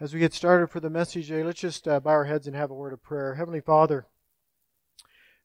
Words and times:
As 0.00 0.14
we 0.14 0.20
get 0.20 0.32
started 0.32 0.68
for 0.68 0.80
the 0.80 0.88
message 0.88 1.28
today, 1.28 1.44
let's 1.44 1.60
just 1.60 1.86
uh, 1.86 2.00
bow 2.00 2.08
our 2.08 2.24
heads 2.24 2.46
and 2.46 2.56
have 2.56 2.70
a 2.70 2.74
word 2.74 2.94
of 2.94 3.02
prayer. 3.02 3.34
Heavenly 3.34 3.60
Father, 3.60 4.06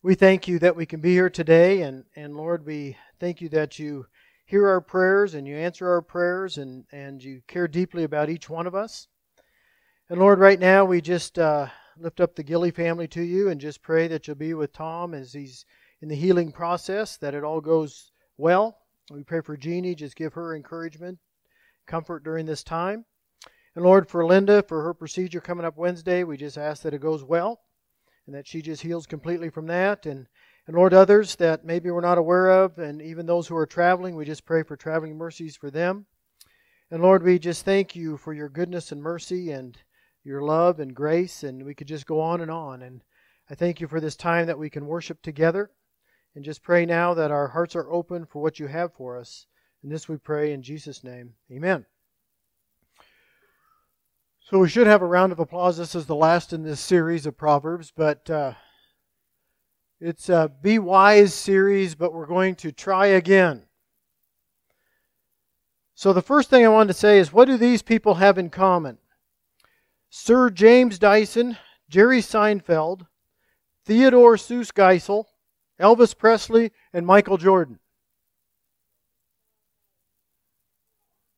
we 0.02 0.16
thank 0.16 0.48
you 0.48 0.60
that 0.60 0.78
we 0.78 0.86
can 0.86 1.02
be 1.02 1.12
here 1.12 1.30
today, 1.30 1.82
and, 1.82 2.06
and 2.16 2.38
Lord, 2.38 2.66
we 2.66 2.96
thank 3.20 3.42
you 3.42 3.50
that 3.50 3.80
you 3.80 4.06
hear 4.46 4.66
our 4.66 4.80
prayers 4.80 5.34
and 5.34 5.46
you 5.46 5.58
answer 5.58 5.90
our 5.90 6.02
prayers, 6.02 6.58
and, 6.58 6.86
and 6.94 7.22
you 7.22 7.42
care 7.50 7.68
deeply 7.68 8.06
about 8.06 8.30
each 8.30 8.50
one 8.50 8.66
of 8.66 8.74
us. 8.74 9.10
And 10.10 10.22
Lord, 10.22 10.40
right 10.40 10.60
now 10.60 10.86
we 10.86 11.02
just 11.02 11.38
uh, 11.38 11.68
lift 11.98 12.22
up 12.22 12.34
the 12.34 12.44
Gilly 12.44 12.72
family 12.72 13.10
to 13.10 13.22
you 13.22 13.50
and 13.50 13.60
just 13.60 13.82
pray 13.82 14.08
that 14.08 14.26
you'll 14.26 14.38
be 14.38 14.54
with 14.54 14.72
Tom 14.72 15.14
as 15.14 15.34
he's 15.34 15.66
in 16.00 16.08
the 16.08 16.16
healing 16.16 16.54
process, 16.54 17.18
that 17.18 17.36
it 17.36 17.44
all 17.44 17.60
goes 17.60 18.14
well. 18.38 18.78
We 19.12 19.24
pray 19.24 19.42
for 19.42 19.58
Jeannie, 19.58 19.96
just 19.96 20.16
give 20.16 20.34
her 20.36 20.56
encouragement, 20.56 21.20
comfort 21.88 22.24
during 22.24 22.46
this 22.46 22.64
time. 22.64 23.04
And 23.76 23.84
Lord, 23.84 24.08
for 24.08 24.26
Linda, 24.26 24.64
for 24.64 24.82
her 24.84 24.94
procedure 24.94 25.42
coming 25.42 25.66
up 25.66 25.78
Wednesday, 25.78 26.24
we 26.24 26.38
just 26.38 26.58
ask 26.58 26.84
that 26.84 26.94
it 26.94 27.02
goes 27.02 27.24
well 27.24 27.62
and 28.26 28.34
that 28.36 28.48
she 28.48 28.62
just 28.62 28.82
heals 28.82 29.06
completely 29.06 29.50
from 29.50 29.68
that. 29.68 30.06
And, 30.06 30.28
and 30.66 30.76
Lord, 30.76 30.94
others 30.94 31.36
that 31.36 31.66
maybe 31.66 31.92
we're 31.92 32.02
not 32.02 32.18
aware 32.18 32.50
of, 32.50 32.80
and 32.80 33.02
even 33.02 33.26
those 33.26 33.48
who 33.48 33.58
are 33.58 33.66
traveling, 33.66 34.16
we 34.16 34.26
just 34.26 34.46
pray 34.46 34.64
for 34.64 34.78
traveling 34.78 35.18
mercies 35.18 35.58
for 35.58 35.70
them. 35.70 36.06
And 36.90 37.02
Lord, 37.02 37.24
we 37.24 37.38
just 37.38 37.66
thank 37.66 37.96
you 37.96 38.16
for 38.18 38.34
your 38.34 38.50
goodness 38.50 38.92
and 38.92 39.02
mercy 39.02 39.52
and 39.52 39.78
your 40.24 40.42
love 40.42 40.80
and 40.80 40.96
grace, 40.96 41.44
and 41.44 41.64
we 41.64 41.76
could 41.76 41.88
just 41.88 42.06
go 42.06 42.22
on 42.22 42.42
and 42.42 42.50
on. 42.50 42.82
And 42.82 43.04
I 43.50 43.56
thank 43.56 43.82
you 43.82 43.88
for 43.88 44.00
this 44.00 44.16
time 44.16 44.48
that 44.48 44.58
we 44.58 44.70
can 44.70 44.88
worship 44.88 45.22
together. 45.22 45.70
And 46.34 46.44
just 46.44 46.64
pray 46.64 46.86
now 46.86 47.14
that 47.14 47.32
our 47.32 47.50
hearts 47.50 47.76
are 47.76 47.90
open 47.90 48.26
for 48.26 48.42
what 48.42 48.60
you 48.60 48.68
have 48.68 48.94
for 48.94 49.18
us. 49.18 49.48
And 49.84 49.92
this 49.92 50.10
we 50.10 50.18
pray 50.18 50.52
in 50.52 50.64
Jesus' 50.64 51.04
name. 51.04 51.34
Amen. 51.52 51.86
So 54.48 54.60
we 54.60 54.70
should 54.70 54.86
have 54.86 55.02
a 55.02 55.08
round 55.08 55.32
of 55.32 55.40
applause. 55.40 55.76
This 55.76 55.96
is 55.96 56.06
the 56.06 56.14
last 56.14 56.54
in 56.54 56.62
this 56.62 56.80
series 56.80 57.26
of 57.26 57.36
Proverbs, 57.36 57.92
but 57.96 58.30
uh, 58.30 58.54
it's 60.00 60.30
a 60.30 60.52
Be 60.62 60.78
Wise 60.78 61.34
series, 61.34 61.96
but 61.96 62.14
we're 62.14 62.28
going 62.28 62.54
to 62.58 62.72
try 62.72 63.08
again. 63.08 63.64
So 65.96 66.14
the 66.14 66.22
first 66.22 66.52
thing 66.52 66.64
I 66.64 66.68
wanted 66.68 66.94
to 66.94 67.00
say 67.00 67.18
is 67.18 67.34
what 67.34 67.46
do 67.46 67.58
these 67.58 67.82
people 67.82 68.14
have 68.14 68.38
in 68.38 68.52
common? 68.52 69.00
Sir 70.12 70.52
James 70.52 71.00
Dyson, 71.00 71.58
Jerry 71.90 72.22
Seinfeld, 72.22 73.08
Theodore 73.84 74.36
Seuss 74.36 74.72
Geisel, 74.72 75.26
Elvis 75.80 76.16
Presley, 76.16 76.72
and 76.94 77.08
Michael 77.08 77.38
Jordan. 77.38 77.80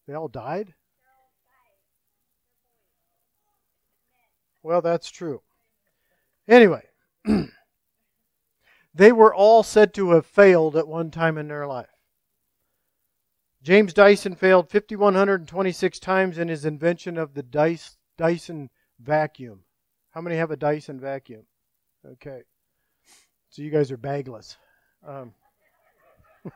They 0.09 0.13
all 0.13 0.27
died? 0.27 0.73
Well, 4.67 4.81
that's 4.81 5.09
true. 5.09 5.41
Anyway, 6.45 6.83
they 8.93 9.13
were 9.13 9.33
all 9.33 9.63
said 9.63 9.93
to 9.93 10.09
have 10.11 10.25
failed 10.25 10.75
at 10.75 10.89
one 10.89 11.09
time 11.09 11.37
in 11.37 11.47
their 11.47 11.65
life. 11.65 11.87
James 13.63 13.93
Dyson 13.93 14.35
failed 14.35 14.69
5,126 14.69 15.99
times 15.99 16.37
in 16.37 16.49
his 16.49 16.65
invention 16.65 17.17
of 17.17 17.33
the 17.33 17.43
Dyson 18.17 18.69
vacuum. 18.99 19.61
How 20.11 20.19
many 20.19 20.35
have 20.35 20.51
a 20.51 20.57
Dyson 20.57 20.99
vacuum? 20.99 21.45
Okay. 22.05 22.41
So 23.51 23.61
you 23.61 23.71
guys 23.71 23.89
are 23.89 23.95
bagless. 23.95 24.57
Um, 25.07 25.33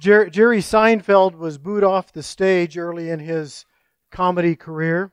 Jerry, 0.00 0.30
Jerry 0.30 0.60
Seinfeld 0.60 1.36
was 1.36 1.58
booed 1.58 1.84
off 1.84 2.10
the 2.10 2.22
stage 2.22 2.78
early 2.78 3.10
in 3.10 3.18
his 3.18 3.66
comedy 4.10 4.56
career. 4.56 5.12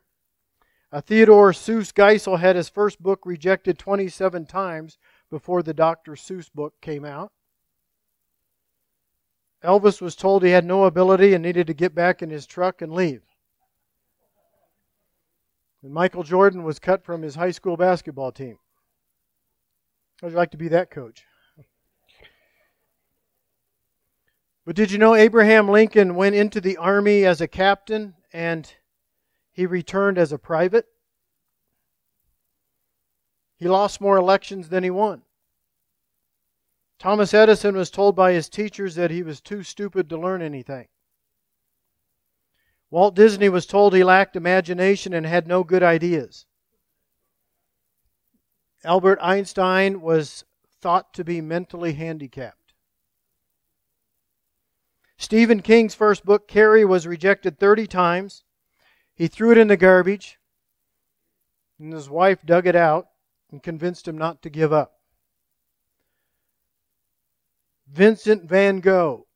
Uh, 0.94 1.02
Theodore 1.02 1.54
Seuss 1.54 1.92
Geisel 1.92 2.40
had 2.40 2.56
his 2.56 2.70
first 2.70 3.02
book 3.02 3.26
rejected 3.26 3.80
27 3.80 4.46
times 4.46 5.00
before 5.32 5.64
the 5.64 5.74
Dr. 5.74 6.12
Seuss 6.12 6.52
book 6.54 6.76
came 6.82 7.04
out. 7.04 7.32
Elvis 9.64 10.02
was 10.02 10.16
told 10.16 10.44
he 10.44 10.52
had 10.52 10.66
no 10.66 10.84
ability 10.84 11.34
and 11.34 11.42
needed 11.42 11.66
to 11.66 11.74
get 11.74 11.96
back 11.96 12.22
in 12.22 12.30
his 12.30 12.46
truck 12.46 12.84
and 12.84 12.94
leave. 12.94 13.24
And 15.82 15.92
Michael 15.92 16.22
Jordan 16.22 16.64
was 16.64 16.78
cut 16.78 17.04
from 17.04 17.24
his 17.24 17.34
high 17.34 17.52
school 17.52 17.76
basketball 17.76 18.32
team. 18.32 18.60
How'd 20.22 20.30
you 20.30 20.38
like 20.38 20.52
to 20.52 20.58
be 20.58 20.68
that 20.68 20.92
coach? 20.92 21.26
But 24.64 24.76
did 24.76 24.92
you 24.92 25.00
know 25.00 25.16
Abraham 25.16 25.68
Lincoln 25.70 26.14
went 26.14 26.36
into 26.36 26.62
the 26.62 26.78
army 26.78 27.26
as 27.26 27.42
a 27.42 27.48
captain 27.48 28.14
and 28.32 28.72
he 29.54 29.66
returned 29.66 30.18
as 30.18 30.32
a 30.32 30.38
private. 30.38 30.88
He 33.56 33.68
lost 33.68 34.02
more 34.02 34.18
elections 34.18 34.70
than 34.70 34.84
he 34.84 34.90
won. 34.90 35.22
Thomas 37.00 37.34
Edison 37.34 37.76
was 37.76 37.92
told 37.92 38.16
by 38.16 38.34
his 38.34 38.50
teachers 38.50 38.96
that 38.96 39.12
he 39.12 39.24
was 39.24 39.40
too 39.40 39.64
stupid 39.64 40.10
to 40.10 40.18
learn 40.18 40.42
anything. 40.42 40.88
Walt 42.90 43.16
Disney 43.16 43.50
was 43.50 43.66
told 43.66 43.94
he 43.94 44.04
lacked 44.04 44.36
imagination 44.36 45.14
and 45.14 45.26
had 45.26 45.48
no 45.48 45.64
good 45.64 45.84
ideas. 45.84 46.46
Albert 48.84 49.20
Einstein 49.22 50.02
was 50.02 50.44
thought 50.82 51.14
to 51.14 51.24
be 51.24 51.42
mentally 51.42 51.94
handicapped. 51.94 52.74
Stephen 55.18 55.62
King's 55.62 55.96
first 55.96 56.26
book, 56.26 56.48
Carrie, 56.48 56.86
was 56.86 57.08
rejected 57.08 57.58
30 57.58 57.88
times. 57.88 58.44
He 59.16 59.28
threw 59.28 59.52
it 59.52 59.58
in 59.58 59.68
the 59.68 59.78
garbage, 59.78 60.40
and 61.80 61.94
his 61.94 62.10
wife 62.10 62.40
dug 62.46 62.68
it 62.68 62.76
out 62.76 63.08
and 63.52 63.62
convinced 63.62 64.08
him 64.08 64.18
not 64.18 64.42
to 64.42 64.50
give 64.50 64.74
up. 64.74 65.00
Vincent 67.88 68.46
van 68.46 68.80
Gogh 68.80 69.28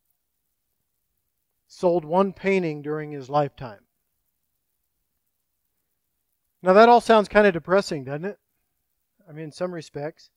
sold 1.67 2.03
one 2.03 2.33
painting 2.33 2.81
during 2.81 3.11
his 3.11 3.29
lifetime. 3.29 3.81
Now, 6.63 6.73
that 6.73 6.89
all 6.89 7.01
sounds 7.01 7.27
kind 7.27 7.45
of 7.45 7.53
depressing, 7.53 8.03
doesn't 8.03 8.25
it? 8.25 8.39
I 9.29 9.31
mean, 9.31 9.45
in 9.45 9.51
some 9.51 9.73
respects. 9.73 10.31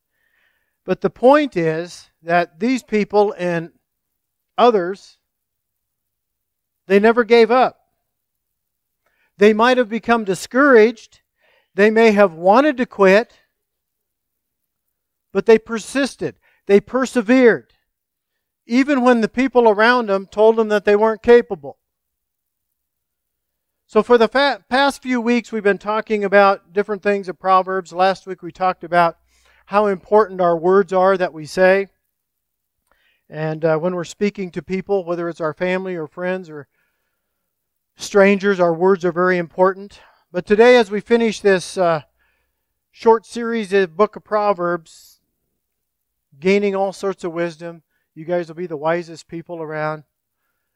But 0.84 1.00
the 1.00 1.10
point 1.10 1.56
is 1.56 2.10
that 2.22 2.60
these 2.60 2.82
people 2.82 3.34
and 3.38 3.72
others, 4.58 5.18
they 6.86 6.98
never 6.98 7.24
gave 7.24 7.50
up. 7.50 7.79
They 9.40 9.54
might 9.54 9.78
have 9.78 9.88
become 9.88 10.24
discouraged. 10.24 11.22
They 11.74 11.90
may 11.90 12.10
have 12.12 12.34
wanted 12.34 12.76
to 12.76 12.84
quit, 12.84 13.38
but 15.32 15.46
they 15.46 15.58
persisted. 15.58 16.38
They 16.66 16.78
persevered, 16.78 17.72
even 18.66 19.00
when 19.00 19.22
the 19.22 19.30
people 19.30 19.66
around 19.66 20.10
them 20.10 20.26
told 20.26 20.56
them 20.56 20.68
that 20.68 20.84
they 20.84 20.94
weren't 20.94 21.22
capable. 21.22 21.78
So, 23.86 24.02
for 24.02 24.18
the 24.18 24.28
fa- 24.28 24.62
past 24.68 25.00
few 25.00 25.22
weeks, 25.22 25.50
we've 25.50 25.62
been 25.62 25.78
talking 25.78 26.22
about 26.22 26.74
different 26.74 27.02
things 27.02 27.26
of 27.26 27.40
Proverbs. 27.40 27.94
Last 27.94 28.26
week, 28.26 28.42
we 28.42 28.52
talked 28.52 28.84
about 28.84 29.16
how 29.64 29.86
important 29.86 30.42
our 30.42 30.56
words 30.56 30.92
are 30.92 31.16
that 31.16 31.32
we 31.32 31.46
say. 31.46 31.86
And 33.30 33.64
uh, 33.64 33.78
when 33.78 33.94
we're 33.94 34.04
speaking 34.04 34.50
to 34.50 34.60
people, 34.60 35.02
whether 35.06 35.30
it's 35.30 35.40
our 35.40 35.54
family 35.54 35.96
or 35.96 36.06
friends 36.06 36.50
or 36.50 36.68
strangers, 37.96 38.60
our 38.60 38.74
words 38.74 39.04
are 39.04 39.12
very 39.12 39.38
important. 39.38 40.00
But 40.32 40.46
today, 40.46 40.76
as 40.76 40.90
we 40.90 41.00
finish 41.00 41.40
this 41.40 41.76
uh, 41.76 42.02
short 42.90 43.26
series 43.26 43.72
of 43.72 43.96
Book 43.96 44.16
of 44.16 44.24
Proverbs, 44.24 45.20
gaining 46.38 46.74
all 46.74 46.92
sorts 46.92 47.24
of 47.24 47.32
wisdom, 47.32 47.82
you 48.14 48.24
guys 48.24 48.48
will 48.48 48.54
be 48.54 48.66
the 48.66 48.76
wisest 48.76 49.28
people 49.28 49.60
around. 49.62 50.04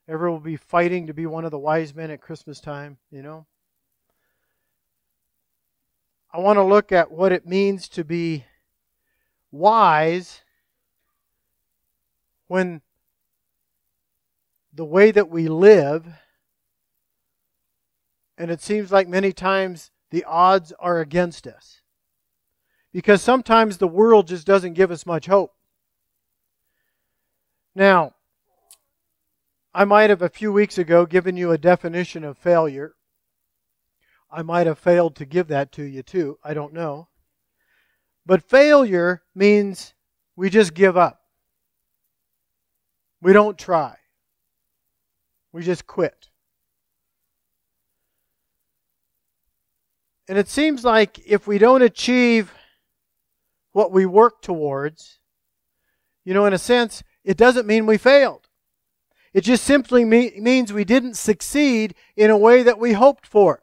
Everyone 0.09 0.41
will 0.41 0.45
be 0.45 0.57
fighting 0.57 1.07
to 1.07 1.15
be 1.15 1.27
one 1.27 1.45
of 1.45 1.51
the 1.51 1.59
wise 1.59 1.95
men 1.95 2.11
at 2.11 2.21
Christmas 2.21 2.61
time, 2.61 2.99
you 3.11 3.23
know. 3.23 3.47
I 6.33 6.39
want 6.39 6.57
to 6.57 6.65
look 6.65 6.91
at 6.91 7.13
what 7.13 7.33
it 7.33 7.47
means 7.47 7.89
to 7.91 8.05
be 8.05 8.45
wise 9.53 10.43
when 12.49 12.83
the 14.73 14.85
way 14.85 15.13
that 15.13 15.31
we 15.31 15.47
live 15.49 16.07
and 18.37 18.51
it 18.51 18.61
seems 18.61 18.91
like 18.91 19.09
many 19.09 19.33
times 19.33 19.91
the 20.11 20.25
odds 20.25 20.73
are 20.79 21.01
against 21.01 21.47
us. 21.47 21.81
Because 22.93 23.23
sometimes 23.23 23.77
the 23.79 23.89
world 23.89 24.29
just 24.29 24.47
doesn't 24.47 24.75
give 24.75 24.91
us 24.91 25.07
much 25.07 25.27
hope. 25.27 25.53
Now, 27.75 28.15
I 29.75 29.85
might 29.85 30.11
have 30.11 30.23
a 30.23 30.29
few 30.29 30.53
weeks 30.53 30.79
ago 30.79 31.05
given 31.05 31.37
you 31.37 31.51
a 31.51 31.59
definition 31.59 32.23
of 32.23 32.39
failure. 32.39 32.95
I 34.31 34.43
might 34.43 34.69
have 34.69 34.79
failed 34.79 35.17
to 35.17 35.25
give 35.25 35.49
that 35.49 35.73
to 35.73 35.83
you 35.83 36.03
too. 36.03 36.39
I 36.45 36.55
don't 36.55 36.73
know. 36.73 37.09
But 38.25 38.49
failure 38.49 39.23
means 39.35 39.95
we 40.37 40.49
just 40.51 40.75
give 40.75 40.97
up. 40.97 41.21
We 43.21 43.33
don't 43.33 43.59
try. 43.59 43.97
We 45.53 45.63
just 45.63 45.87
quit. 45.87 46.29
And 50.29 50.39
it 50.39 50.49
seems 50.49 50.85
like 50.85 51.21
if 51.27 51.47
we 51.47 51.59
don't 51.59 51.83
achieve 51.83 52.53
what 53.73 53.93
we 53.93 54.07
work 54.07 54.41
towards, 54.41 55.19
you 56.25 56.33
know, 56.33 56.47
in 56.47 56.53
a 56.53 56.59
sense, 56.59 57.03
it 57.25 57.37
doesn't 57.37 57.67
mean 57.67 57.87
we 57.87 57.99
failed. 57.99 58.49
It 59.35 59.43
just 59.43 59.65
simply 59.65 60.05
me- 60.05 60.39
means 60.39 60.73
we 60.73 60.85
didn't 60.85 61.15
succeed 61.15 61.95
in 62.17 62.31
a 62.31 62.39
way 62.39 62.63
that 62.63 62.79
we 62.79 62.93
hoped 62.93 63.27
for. 63.27 63.63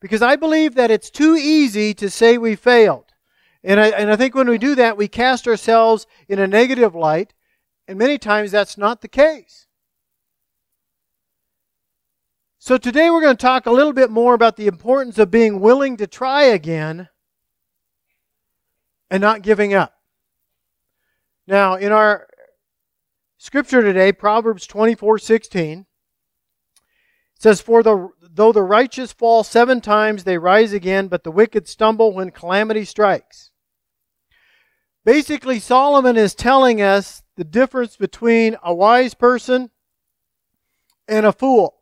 Because 0.00 0.22
I 0.22 0.36
believe 0.36 0.74
that 0.74 0.90
it's 0.90 1.10
too 1.10 1.34
easy 1.34 1.94
to 1.94 2.10
say 2.10 2.38
we 2.38 2.54
failed. 2.54 3.06
And 3.64 3.80
I, 3.80 3.88
and 3.88 4.10
I 4.10 4.16
think 4.16 4.34
when 4.34 4.48
we 4.48 4.58
do 4.58 4.74
that, 4.76 4.96
we 4.96 5.08
cast 5.08 5.48
ourselves 5.48 6.06
in 6.28 6.38
a 6.38 6.46
negative 6.46 6.94
light, 6.94 7.34
and 7.88 7.98
many 7.98 8.18
times 8.18 8.52
that's 8.52 8.78
not 8.78 9.00
the 9.00 9.08
case. 9.08 9.66
So 12.68 12.76
today 12.76 13.08
we're 13.08 13.22
going 13.22 13.34
to 13.34 13.40
talk 13.40 13.64
a 13.64 13.70
little 13.70 13.94
bit 13.94 14.10
more 14.10 14.34
about 14.34 14.56
the 14.56 14.66
importance 14.66 15.16
of 15.16 15.30
being 15.30 15.58
willing 15.58 15.96
to 15.96 16.06
try 16.06 16.42
again 16.42 17.08
and 19.10 19.22
not 19.22 19.40
giving 19.40 19.72
up. 19.72 19.94
Now, 21.46 21.76
in 21.76 21.92
our 21.92 22.28
scripture 23.38 23.80
today, 23.80 24.12
Proverbs 24.12 24.66
24 24.66 25.18
16, 25.18 25.86
says, 27.38 27.62
For 27.62 27.82
the, 27.82 28.10
though 28.20 28.52
the 28.52 28.60
righteous 28.60 29.14
fall 29.14 29.44
seven 29.44 29.80
times, 29.80 30.24
they 30.24 30.36
rise 30.36 30.74
again, 30.74 31.08
but 31.08 31.24
the 31.24 31.30
wicked 31.30 31.66
stumble 31.68 32.12
when 32.12 32.30
calamity 32.30 32.84
strikes. 32.84 33.50
Basically, 35.06 35.58
Solomon 35.58 36.18
is 36.18 36.34
telling 36.34 36.82
us 36.82 37.22
the 37.34 37.44
difference 37.44 37.96
between 37.96 38.58
a 38.62 38.74
wise 38.74 39.14
person 39.14 39.70
and 41.08 41.24
a 41.24 41.32
fool. 41.32 41.77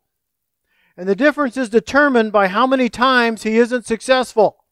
And 0.96 1.08
the 1.08 1.16
difference 1.16 1.56
is 1.56 1.68
determined 1.68 2.32
by 2.32 2.48
how 2.48 2.66
many 2.66 2.88
times 2.88 3.42
he 3.42 3.58
isn't 3.58 3.86
successful. 3.86 4.64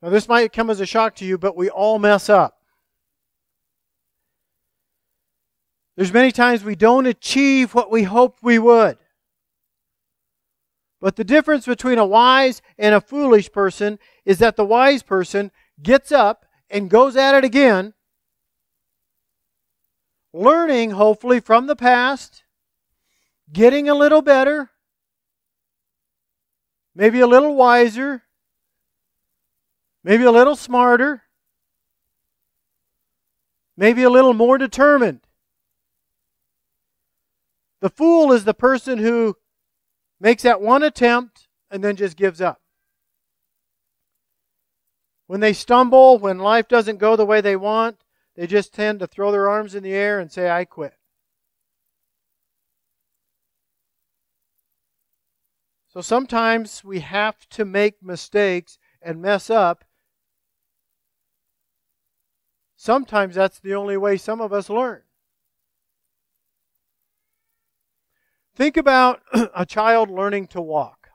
Now, 0.00 0.08
this 0.08 0.28
might 0.28 0.52
come 0.52 0.70
as 0.70 0.80
a 0.80 0.86
shock 0.86 1.14
to 1.16 1.24
you, 1.24 1.38
but 1.38 1.56
we 1.56 1.68
all 1.68 1.98
mess 1.98 2.28
up. 2.28 2.58
There's 5.96 6.12
many 6.12 6.32
times 6.32 6.64
we 6.64 6.74
don't 6.74 7.06
achieve 7.06 7.74
what 7.74 7.90
we 7.90 8.04
hoped 8.04 8.42
we 8.42 8.58
would. 8.58 8.96
But 11.00 11.16
the 11.16 11.24
difference 11.24 11.66
between 11.66 11.98
a 11.98 12.06
wise 12.06 12.62
and 12.78 12.94
a 12.94 13.00
foolish 13.00 13.52
person 13.52 13.98
is 14.24 14.38
that 14.38 14.56
the 14.56 14.64
wise 14.64 15.02
person 15.02 15.50
gets 15.82 16.10
up 16.10 16.46
and 16.70 16.88
goes 16.88 17.16
at 17.16 17.34
it 17.34 17.44
again, 17.44 17.92
learning, 20.32 20.92
hopefully, 20.92 21.40
from 21.40 21.66
the 21.66 21.76
past, 21.76 22.41
getting 23.52 23.88
a 23.88 23.94
little 23.94 24.22
better, 24.22 24.70
maybe 26.94 27.20
a 27.20 27.26
little 27.26 27.54
wiser, 27.54 28.22
maybe 30.02 30.24
a 30.24 30.30
little 30.30 30.56
smarter, 30.56 31.22
maybe 33.76 34.02
a 34.02 34.10
little 34.10 34.34
more 34.34 34.58
determined. 34.58 35.20
The 37.80 37.90
fool 37.90 38.32
is 38.32 38.44
the 38.44 38.54
person 38.54 38.98
who 38.98 39.36
makes 40.20 40.44
that 40.44 40.60
one 40.60 40.82
attempt 40.82 41.48
and 41.70 41.82
then 41.82 41.96
just 41.96 42.16
gives 42.16 42.40
up. 42.40 42.60
When 45.26 45.40
they 45.40 45.52
stumble, 45.52 46.18
when 46.18 46.38
life 46.38 46.68
doesn't 46.68 46.98
go 46.98 47.16
the 47.16 47.26
way 47.26 47.40
they 47.40 47.56
want, 47.56 48.04
they 48.36 48.46
just 48.46 48.72
tend 48.72 49.00
to 49.00 49.06
throw 49.06 49.32
their 49.32 49.48
arms 49.48 49.74
in 49.74 49.82
the 49.82 49.92
air 49.92 50.20
and 50.20 50.30
say, 50.30 50.50
I 50.50 50.64
quit. 50.64 50.94
So 55.92 56.00
sometimes 56.00 56.82
we 56.82 57.00
have 57.00 57.48
to 57.50 57.64
make 57.64 58.02
mistakes 58.02 58.78
and 59.02 59.20
mess 59.20 59.50
up 59.50 59.84
Sometimes 62.82 63.36
that's 63.36 63.60
the 63.60 63.76
only 63.76 63.96
way 63.96 64.16
some 64.16 64.40
of 64.40 64.52
us 64.52 64.68
learn. 64.68 65.02
Think 68.56 68.76
about 68.76 69.22
a 69.54 69.64
child 69.64 70.10
learning 70.10 70.48
to 70.48 70.60
walk. 70.60 71.10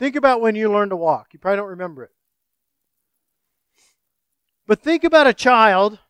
Think 0.00 0.16
about 0.16 0.40
when 0.40 0.56
you 0.56 0.68
learned 0.68 0.90
to 0.90 0.96
walk. 0.96 1.28
You 1.32 1.38
probably 1.38 1.58
don't 1.58 1.68
remember 1.68 2.02
it. 2.02 2.10
But 4.66 4.82
think 4.82 5.04
about 5.04 5.28
a 5.28 5.32
child. 5.32 6.00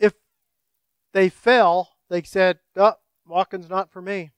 If 0.00 0.14
they 1.12 1.28
fell, 1.28 1.90
they 2.08 2.24
said, 2.24 2.58
Oh, 2.74 2.94
walking's 3.24 3.70
not 3.70 3.92
for 3.92 4.02
me. 4.02 4.32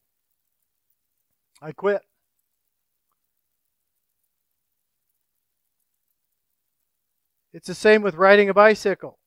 I 1.62 1.72
quit. 1.72 2.02
It's 7.52 7.66
the 7.66 7.74
same 7.74 8.02
with 8.02 8.14
riding 8.14 8.48
a 8.48 8.54
bicycle 8.54 9.18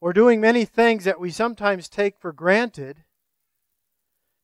or 0.00 0.12
doing 0.12 0.40
many 0.40 0.64
things 0.64 1.04
that 1.04 1.20
we 1.20 1.30
sometimes 1.30 1.88
take 1.88 2.18
for 2.18 2.32
granted. 2.32 3.04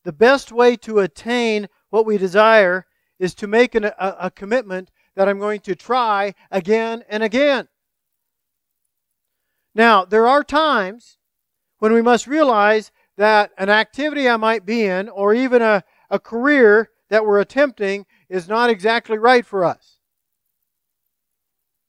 The 0.04 0.12
best 0.12 0.52
way 0.52 0.76
to 0.76 0.98
attain 0.98 1.68
what 1.90 2.04
we 2.04 2.18
desire 2.18 2.86
is 3.18 3.34
to 3.36 3.46
make 3.46 3.74
an, 3.74 3.84
a, 3.84 3.94
a 3.98 4.30
commitment 4.30 4.90
that 5.16 5.28
I'm 5.28 5.38
going 5.38 5.60
to 5.60 5.74
try 5.74 6.34
again 6.50 7.04
and 7.08 7.22
again. 7.22 7.68
Now, 9.74 10.04
there 10.04 10.26
are 10.26 10.44
times 10.44 11.18
when 11.78 11.92
we 11.92 12.02
must 12.02 12.26
realize 12.26 12.92
that 13.16 13.52
an 13.56 13.70
activity 13.70 14.28
I 14.28 14.36
might 14.36 14.66
be 14.66 14.84
in, 14.84 15.08
or 15.08 15.34
even 15.34 15.62
a, 15.62 15.84
a 16.14 16.19
career 16.20 16.90
that 17.11 17.26
we're 17.26 17.40
attempting, 17.40 18.06
is 18.28 18.49
not 18.49 18.70
exactly 18.70 19.19
right 19.19 19.44
for 19.44 19.64
us. 19.64 19.99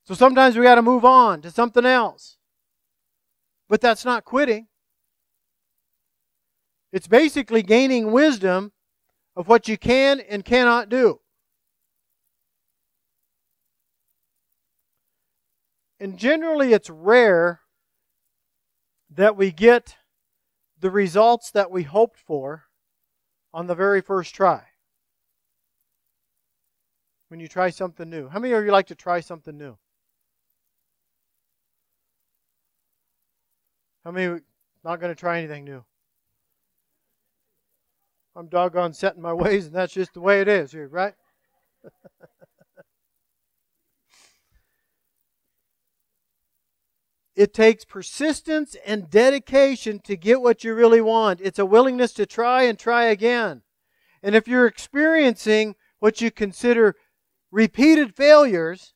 So 0.04 0.14
sometimes 0.14 0.58
we 0.58 0.64
got 0.64 0.76
to 0.76 0.82
move 0.82 1.06
on 1.06 1.42
to 1.44 1.52
something 1.52 1.86
else. 1.86 2.38
But 3.70 3.82
that's 3.82 4.04
not 4.04 4.26
quitting. 4.26 4.68
It's 6.92 7.08
basically 7.08 7.62
gaining 7.62 8.12
wisdom 8.12 8.72
of 9.36 9.48
what 9.48 9.68
you 9.68 9.78
can 9.78 10.20
and 10.20 10.44
cannot 10.44 10.90
do. 10.90 11.20
And 16.00 16.18
generally, 16.18 16.74
it's 16.74 16.90
rare 16.90 17.62
that 19.10 19.38
we 19.38 19.52
get 19.52 19.98
the 20.80 20.92
results 20.92 21.52
that 21.52 21.72
we 21.72 21.84
hoped 21.84 22.20
for 22.20 22.65
on 23.56 23.68
the 23.68 23.74
very 23.74 24.02
first 24.02 24.36
try. 24.36 24.62
When 27.30 27.40
you 27.40 27.48
try 27.48 27.70
something 27.70 28.10
new. 28.10 28.28
How 28.28 28.38
many 28.38 28.54
of 28.54 28.66
you 28.66 28.72
like 28.72 28.88
to 28.88 28.96
try 28.96 29.22
something 29.22 29.58
new? 29.58 29.78
How 34.04 34.12
many 34.12 34.42
not 34.84 35.00
going 35.00 35.10
to 35.12 35.20
try 35.20 35.40
anything 35.40 35.64
new? 35.64 35.86
I'm 38.36 38.48
doggone 38.48 38.92
set 38.94 39.16
in 39.16 39.22
my 39.22 39.34
ways, 39.34 39.68
and 39.68 39.74
that's 39.74 39.94
just 39.94 40.14
the 40.14 40.20
way 40.20 40.42
it 40.42 40.50
is 40.50 40.74
here, 40.74 40.90
right? 40.90 41.14
it 47.36 47.54
takes 47.54 47.84
persistence 47.84 48.76
and 48.86 49.10
dedication 49.10 50.00
to 50.00 50.16
get 50.16 50.42
what 50.42 50.64
you 50.64 50.74
really 50.74 51.02
want. 51.02 51.42
It's 51.42 51.60
a 51.60 51.66
willingness 51.66 52.14
to 52.14 52.26
try 52.26 52.64
and 52.64 52.80
try 52.80 53.06
again. 53.06 53.62
And 54.24 54.36
if 54.36 54.48
you're 54.48 54.68
experiencing 54.68 55.76
what 56.00 56.22
you 56.22 56.32
consider 56.32 56.96
repeated 57.52 58.16
failures, 58.16 58.94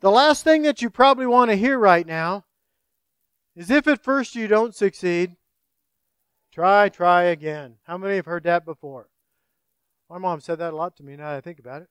the 0.00 0.10
last 0.10 0.44
thing 0.44 0.62
that 0.62 0.82
you 0.82 0.90
probably 0.90 1.26
want 1.26 1.50
to 1.50 1.56
hear 1.56 1.78
right 1.78 2.06
now 2.06 2.44
is 3.54 3.70
if 3.70 3.86
at 3.86 4.02
first 4.02 4.34
you 4.34 4.48
don't 4.48 4.74
succeed, 4.74 5.36
try, 6.52 6.88
try 6.88 7.24
again. 7.24 7.76
How 7.84 7.98
many 7.98 8.16
have 8.16 8.26
heard 8.26 8.44
that 8.44 8.64
before? 8.64 9.08
My 10.08 10.18
mom 10.18 10.40
said 10.40 10.58
that 10.58 10.72
a 10.72 10.76
lot 10.76 10.96
to 10.96 11.02
me 11.02 11.16
now 11.16 11.30
that 11.30 11.36
I 11.36 11.40
think 11.40 11.58
about 11.58 11.82
it. 11.82 11.88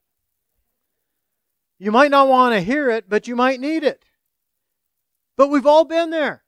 You 1.80 1.92
might 1.92 2.12
not 2.12 2.28
want 2.28 2.54
to 2.54 2.62
hear 2.62 2.90
it, 2.90 3.10
but 3.10 3.28
you 3.28 3.36
might 3.36 3.60
need 3.60 3.84
it. 3.84 4.06
But 5.36 5.50
we've 5.50 5.66
all 5.66 5.86
been 5.86 6.10
there. 6.10 6.44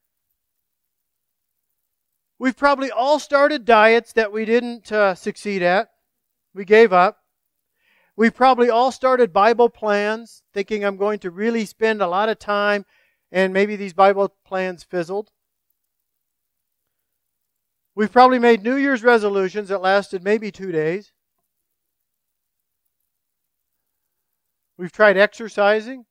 We've 2.37 2.57
probably 2.57 2.91
all 2.91 3.19
started 3.19 3.65
diets 3.65 4.13
that 4.13 4.31
we 4.31 4.45
didn't 4.45 4.91
uh, 4.91 5.15
succeed 5.15 5.63
at. 5.63 5.89
We 6.53 6.65
gave 6.65 6.91
up. 6.91 7.19
We've 8.17 8.35
probably 8.35 8.69
all 8.69 8.91
started 8.91 9.33
Bible 9.33 9.69
plans 9.69 10.43
thinking 10.53 10.83
I'm 10.83 10.97
going 10.97 11.19
to 11.19 11.31
really 11.31 11.65
spend 11.65 12.01
a 12.01 12.07
lot 12.07 12.29
of 12.29 12.39
time 12.39 12.85
and 13.31 13.53
maybe 13.53 13.75
these 13.75 13.93
Bible 13.93 14.33
plans 14.45 14.83
fizzled. 14.83 15.31
We've 17.95 18.11
probably 18.11 18.39
made 18.39 18.63
New 18.63 18.75
Year's 18.75 19.03
resolutions 19.03 19.69
that 19.69 19.81
lasted 19.81 20.23
maybe 20.23 20.51
two 20.51 20.71
days. 20.71 21.11
We've 24.77 24.91
tried 24.91 25.17
exercising. 25.17 26.05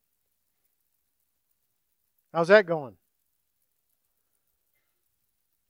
How's 2.35 2.49
that 2.49 2.67
going? 2.67 2.97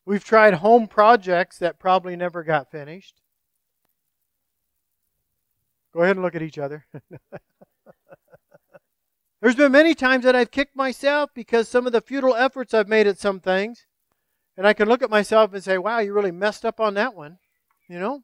We've 0.07 0.25
tried 0.25 0.55
home 0.55 0.87
projects 0.87 1.59
that 1.59 1.79
probably 1.79 2.17
never 2.17 2.43
got 2.43 2.71
finished. 2.71 3.21
Go 5.93 6.01
ahead 6.01 6.17
and 6.17 6.25
look 6.25 6.35
at 6.35 6.43
each 6.43 6.59
other. 6.59 6.87
There's 9.43 9.57
been 9.57 9.73
many 9.73 9.95
times 9.95 10.25
that 10.25 10.35
I've 10.35 10.51
kicked 10.51 10.75
myself 10.75 11.29
because 11.35 11.69
some 11.69 11.87
of 11.87 11.93
the 11.93 12.01
futile 12.01 12.35
efforts 12.35 12.73
I've 12.73 12.89
made 12.89 13.07
at 13.07 13.19
some 13.19 13.41
things. 13.41 13.85
And 14.57 14.67
I 14.67 14.73
can 14.73 14.89
look 14.89 15.03
at 15.03 15.11
myself 15.11 15.53
and 15.53 15.63
say, 15.63 15.77
wow, 15.77 15.99
you 15.99 16.15
really 16.15 16.31
messed 16.31 16.65
up 16.65 16.81
on 16.81 16.95
that 16.95 17.15
one. 17.15 17.39
You 17.89 17.99
know? 17.99 18.23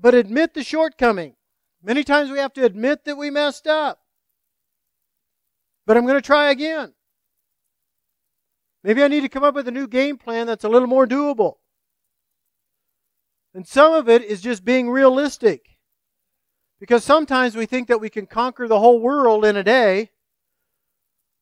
But 0.00 0.14
admit 0.14 0.54
the 0.54 0.64
shortcoming. 0.64 1.36
Many 1.86 2.02
times 2.02 2.32
we 2.32 2.38
have 2.38 2.52
to 2.54 2.64
admit 2.64 3.04
that 3.04 3.16
we 3.16 3.30
messed 3.30 3.68
up. 3.68 4.00
But 5.86 5.96
I'm 5.96 6.02
going 6.02 6.16
to 6.16 6.20
try 6.20 6.50
again. 6.50 6.94
Maybe 8.82 9.04
I 9.04 9.08
need 9.08 9.20
to 9.20 9.28
come 9.28 9.44
up 9.44 9.54
with 9.54 9.68
a 9.68 9.72
new 9.72 9.86
game 9.86 10.18
plan 10.18 10.48
that's 10.48 10.64
a 10.64 10.68
little 10.68 10.88
more 10.88 11.06
doable. 11.06 11.58
And 13.54 13.68
some 13.68 13.92
of 13.94 14.08
it 14.08 14.22
is 14.22 14.40
just 14.40 14.64
being 14.64 14.90
realistic. 14.90 15.78
Because 16.80 17.04
sometimes 17.04 17.54
we 17.54 17.66
think 17.66 17.86
that 17.86 18.00
we 18.00 18.10
can 18.10 18.26
conquer 18.26 18.66
the 18.66 18.80
whole 18.80 18.98
world 18.98 19.44
in 19.44 19.56
a 19.56 19.62
day. 19.62 20.10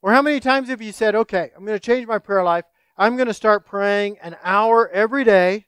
Or 0.03 0.13
how 0.13 0.21
many 0.21 0.41
times 0.41 0.69
have 0.69 0.83
you 0.83 0.93
said, 0.93 1.15
okay, 1.15 1.53
I'm 1.57 1.65
going 1.65 1.79
to 1.79 1.85
change 1.85 2.07
my 2.07 2.19
prayer 2.19 2.45
life. 2.45 2.67
I'm 2.99 3.17
going 3.17 3.29
to 3.29 3.35
start 3.35 3.65
praying 3.65 4.19
an 4.23 4.37
hour 4.45 4.91
every 4.91 5.25
day. 5.25 5.65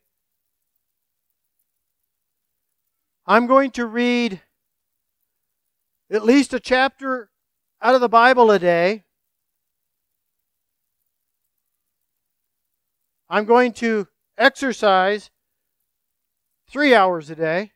I'm 3.26 3.46
going 3.46 3.70
to 3.72 3.86
read 3.86 4.42
at 6.10 6.24
least 6.24 6.54
a 6.54 6.60
chapter 6.60 7.30
out 7.82 7.94
of 7.94 8.00
the 8.00 8.08
Bible 8.08 8.50
a 8.50 8.58
day. 8.58 9.04
I'm 13.28 13.44
going 13.44 13.72
to 13.74 14.06
exercise 14.38 15.30
three 16.68 16.94
hours 16.94 17.30
a 17.30 17.34
day. 17.34 17.72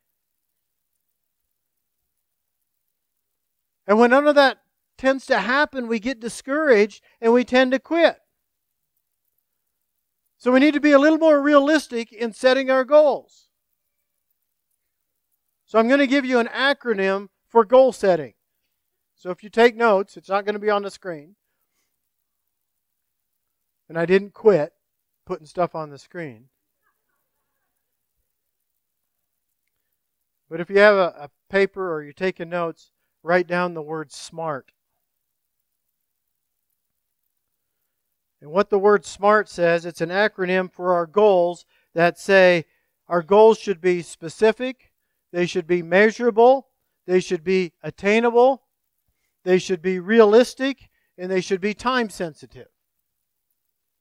And 3.87 3.99
when 3.99 4.11
none 4.11 4.29
of 4.29 4.37
that 4.37 4.59
tends 4.97 5.27
to 5.27 5.41
happen, 5.41 5.89
we 5.89 5.99
get 5.99 6.21
discouraged 6.21 7.03
and 7.21 7.33
we 7.33 7.43
tend 7.43 7.73
to 7.73 7.81
quit. 7.81 8.17
So 10.39 10.53
we 10.53 10.61
need 10.61 10.75
to 10.75 10.81
be 10.81 10.93
a 10.93 10.99
little 10.99 11.19
more 11.19 11.43
realistic 11.43 12.13
in 12.13 12.33
setting 12.33 12.71
our 12.71 12.85
goals. 12.85 13.49
So 15.67 15.79
I'm 15.79 15.89
going 15.89 16.01
to 16.01 16.07
give 16.07 16.25
you 16.25 16.39
an 16.39 16.49
acronym 16.49 17.29
for 17.51 17.65
goal 17.65 17.93
setting. 17.93 18.35
So 19.17 19.31
if 19.31 19.43
you 19.43 19.51
take 19.51 19.77
notes, 19.77 20.17
it's 20.17 20.31
not 20.31 20.47
going 20.47 20.55
to 20.55 20.61
be 20.61 20.71
on 20.71 20.83
the 20.83 20.91
screen. 20.91 21.37
And 23.89 23.99
I 23.99 24.07
didn't 24.07 24.33
quit 24.33 24.73
putting 25.27 25.47
stuff 25.47 25.75
on 25.75 25.91
the 25.91 25.99
screen. 25.99 26.49
But 30.49 30.61
if 30.61 30.71
you 30.71 30.79
have 30.79 30.97
a, 30.97 31.15
a 31.19 31.31
paper 31.51 31.93
or 31.93 32.03
you're 32.03 32.13
taking 32.13 32.49
notes, 32.49 32.93
write 33.23 33.47
down 33.47 33.75
the 33.75 33.83
word 33.83 34.11
smart. 34.11 34.73
And 38.41 38.51
what 38.51 38.71
the 38.71 38.79
word 38.79 39.05
SMART 39.05 39.49
says, 39.49 39.85
it's 39.85 40.01
an 40.01 40.09
acronym 40.09 40.73
for 40.73 40.95
our 40.95 41.07
goals 41.07 41.67
that 41.95 42.19
say 42.19 42.65
our 43.07 43.23
goals 43.23 43.59
should 43.59 43.81
be 43.81 44.01
specific, 44.01 44.93
they 45.31 45.45
should 45.45 45.67
be 45.67 45.83
measurable, 45.83 46.70
they 47.11 47.19
should 47.19 47.43
be 47.43 47.73
attainable, 47.83 48.63
they 49.43 49.59
should 49.59 49.83
be 49.83 49.99
realistic, 49.99 50.89
and 51.19 51.29
they 51.29 51.41
should 51.41 51.61
be 51.61 51.75
time 51.75 52.09
sensitive. 52.09 52.69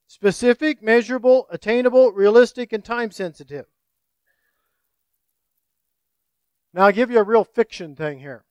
Specific, 0.05 0.83
measurable, 0.83 1.47
attainable, 1.49 2.11
realistic, 2.11 2.71
and 2.71 2.85
time 2.85 3.09
sensitive. 3.09 3.65
Now, 6.71 6.85
I'll 6.85 6.91
give 6.91 7.09
you 7.09 7.17
a 7.17 7.23
real 7.23 7.43
fiction 7.43 7.95
thing 7.95 8.19
here. 8.19 8.45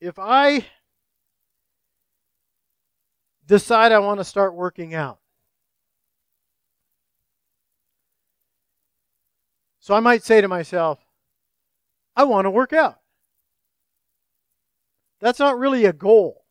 If 0.00 0.18
I 0.18 0.66
decide 3.46 3.92
I 3.92 4.00
want 4.00 4.18
to 4.18 4.24
start 4.24 4.56
working 4.56 4.94
out, 4.94 5.21
So 9.82 9.94
I 9.94 10.00
might 10.00 10.22
say 10.22 10.40
to 10.40 10.46
myself, 10.46 11.04
I 12.14 12.22
want 12.22 12.44
to 12.44 12.50
work 12.50 12.72
out. 12.72 13.00
That's 15.20 15.40
not 15.40 15.58
really 15.58 15.86
a 15.86 15.92
goal. 15.92 16.44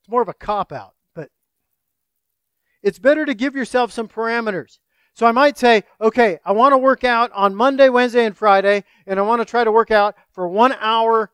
It's 0.00 0.08
more 0.08 0.22
of 0.22 0.28
a 0.28 0.34
cop 0.34 0.70
out, 0.70 0.94
but 1.16 1.30
it's 2.80 3.00
better 3.00 3.26
to 3.26 3.34
give 3.34 3.56
yourself 3.56 3.90
some 3.90 4.06
parameters. 4.06 4.78
So 5.14 5.26
I 5.26 5.32
might 5.32 5.58
say, 5.58 5.82
okay, 6.00 6.38
I 6.44 6.52
want 6.52 6.74
to 6.74 6.78
work 6.78 7.02
out 7.02 7.32
on 7.32 7.56
Monday, 7.56 7.88
Wednesday, 7.88 8.24
and 8.24 8.36
Friday, 8.36 8.84
and 9.04 9.18
I 9.18 9.22
want 9.22 9.40
to 9.40 9.46
try 9.46 9.64
to 9.64 9.72
work 9.72 9.90
out 9.90 10.14
for 10.30 10.46
one 10.46 10.76
hour 10.78 11.32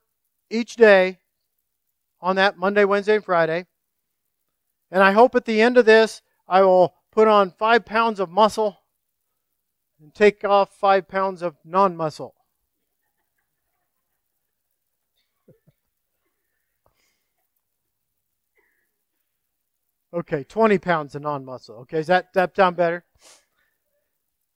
each 0.48 0.76
day 0.76 1.18
on 2.22 2.36
that 2.36 2.56
Monday, 2.56 2.86
Wednesday, 2.86 3.16
and 3.16 3.24
Friday. 3.24 3.66
And 4.90 5.02
I 5.02 5.12
hope 5.12 5.34
at 5.34 5.44
the 5.44 5.60
end 5.60 5.76
of 5.76 5.84
this, 5.84 6.22
I 6.48 6.62
will 6.62 6.94
put 7.12 7.28
on 7.28 7.50
five 7.50 7.84
pounds 7.84 8.20
of 8.20 8.30
muscle 8.30 8.78
and 10.00 10.14
take 10.14 10.44
off 10.44 10.74
five 10.74 11.08
pounds 11.08 11.42
of 11.42 11.56
non 11.64 11.96
muscle. 11.96 12.34
Okay, 20.12 20.42
20 20.42 20.78
pounds 20.78 21.14
of 21.14 21.22
non 21.22 21.44
muscle. 21.44 21.76
Okay, 21.82 22.00
is 22.00 22.08
that, 22.08 22.32
that 22.34 22.56
sound 22.56 22.76
better? 22.76 23.04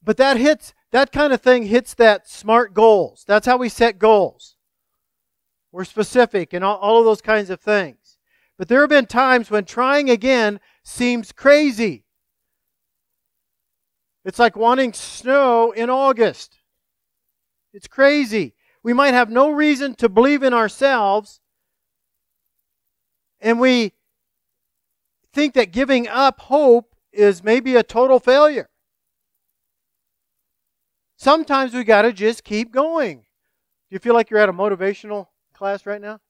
But 0.03 0.17
that 0.17 0.37
hits, 0.37 0.75
that 0.91 1.13
kind 1.13 1.33
of 1.33 1.41
thing 1.41 1.65
hits 1.65 1.95
that 1.95 2.29
smart 2.29 2.75
goals. 2.75 3.25
That's 3.27 3.47
how 3.47 3.57
we 3.57 3.69
set 3.69 3.99
goals. 3.99 4.57
We're 5.73 5.85
specific 5.85 6.53
and 6.53 6.65
all, 6.65 6.77
all 6.77 6.99
of 6.99 7.05
those 7.05 7.23
kinds 7.23 7.51
of 7.51 7.61
things. 7.61 8.19
But 8.59 8.69
there 8.69 8.81
have 8.81 8.91
been 8.91 9.07
times 9.07 9.51
when 9.51 9.65
trying 9.65 10.11
again 10.11 10.61
seems 10.83 11.33
crazy. 11.33 12.04
It's 14.25 14.39
like 14.39 14.57
wanting 14.57 14.93
snow 14.93 15.73
in 15.73 15.91
August. 15.91 16.59
It's 17.73 17.87
crazy. 17.87 18.55
We 18.83 18.93
might 18.93 19.15
have 19.15 19.31
no 19.31 19.51
reason 19.51 19.95
to 19.97 20.09
believe 20.09 20.43
in 20.43 20.55
ourselves, 20.55 21.41
and 23.41 23.61
we 23.61 23.93
think 25.33 25.55
that 25.55 25.73
giving 25.73 26.09
up 26.09 26.41
hope 26.41 26.95
is 27.13 27.43
maybe 27.43 27.77
a 27.77 27.83
total 27.83 28.21
failure. 28.21 28.69
Sometimes 31.17 31.75
we 31.75 31.85
got 31.85 32.03
to 32.03 32.13
just 32.13 32.45
keep 32.45 32.73
going. 32.73 33.19
Do 33.19 33.25
you 33.91 33.99
feel 33.99 34.15
like 34.15 34.31
you're 34.31 34.41
at 34.41 34.49
a 34.49 34.53
motivational 34.53 35.29
class 35.55 35.87
right 35.87 36.01
now? 36.01 36.21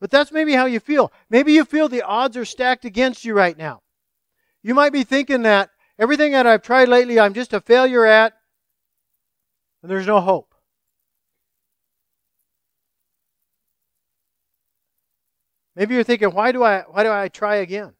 But 0.00 0.10
that's 0.10 0.32
maybe 0.32 0.54
how 0.54 0.66
you 0.66 0.80
feel. 0.80 1.12
Maybe 1.30 1.52
you 1.52 1.64
feel 1.64 1.88
the 1.88 2.02
odds 2.02 2.36
are 2.36 2.44
stacked 2.44 2.84
against 2.84 3.24
you 3.24 3.34
right 3.34 3.56
now. 3.56 3.82
You 4.62 4.74
might 4.74 4.92
be 4.92 5.02
thinking 5.02 5.42
that 5.42 5.70
everything 5.98 6.32
that 6.32 6.46
I've 6.46 6.62
tried 6.62 6.88
lately, 6.88 7.18
I'm 7.18 7.34
just 7.34 7.52
a 7.52 7.60
failure 7.60 8.06
at, 8.06 8.34
and 9.82 9.90
there's 9.90 10.06
no 10.06 10.20
hope. 10.20 10.54
Maybe 15.74 15.94
you're 15.94 16.04
thinking, 16.04 16.28
why 16.30 16.52
do 16.52 16.62
I 16.62 16.82
why 16.82 17.02
do 17.02 17.10
I 17.10 17.28
try 17.28 17.56
again? 17.56 17.94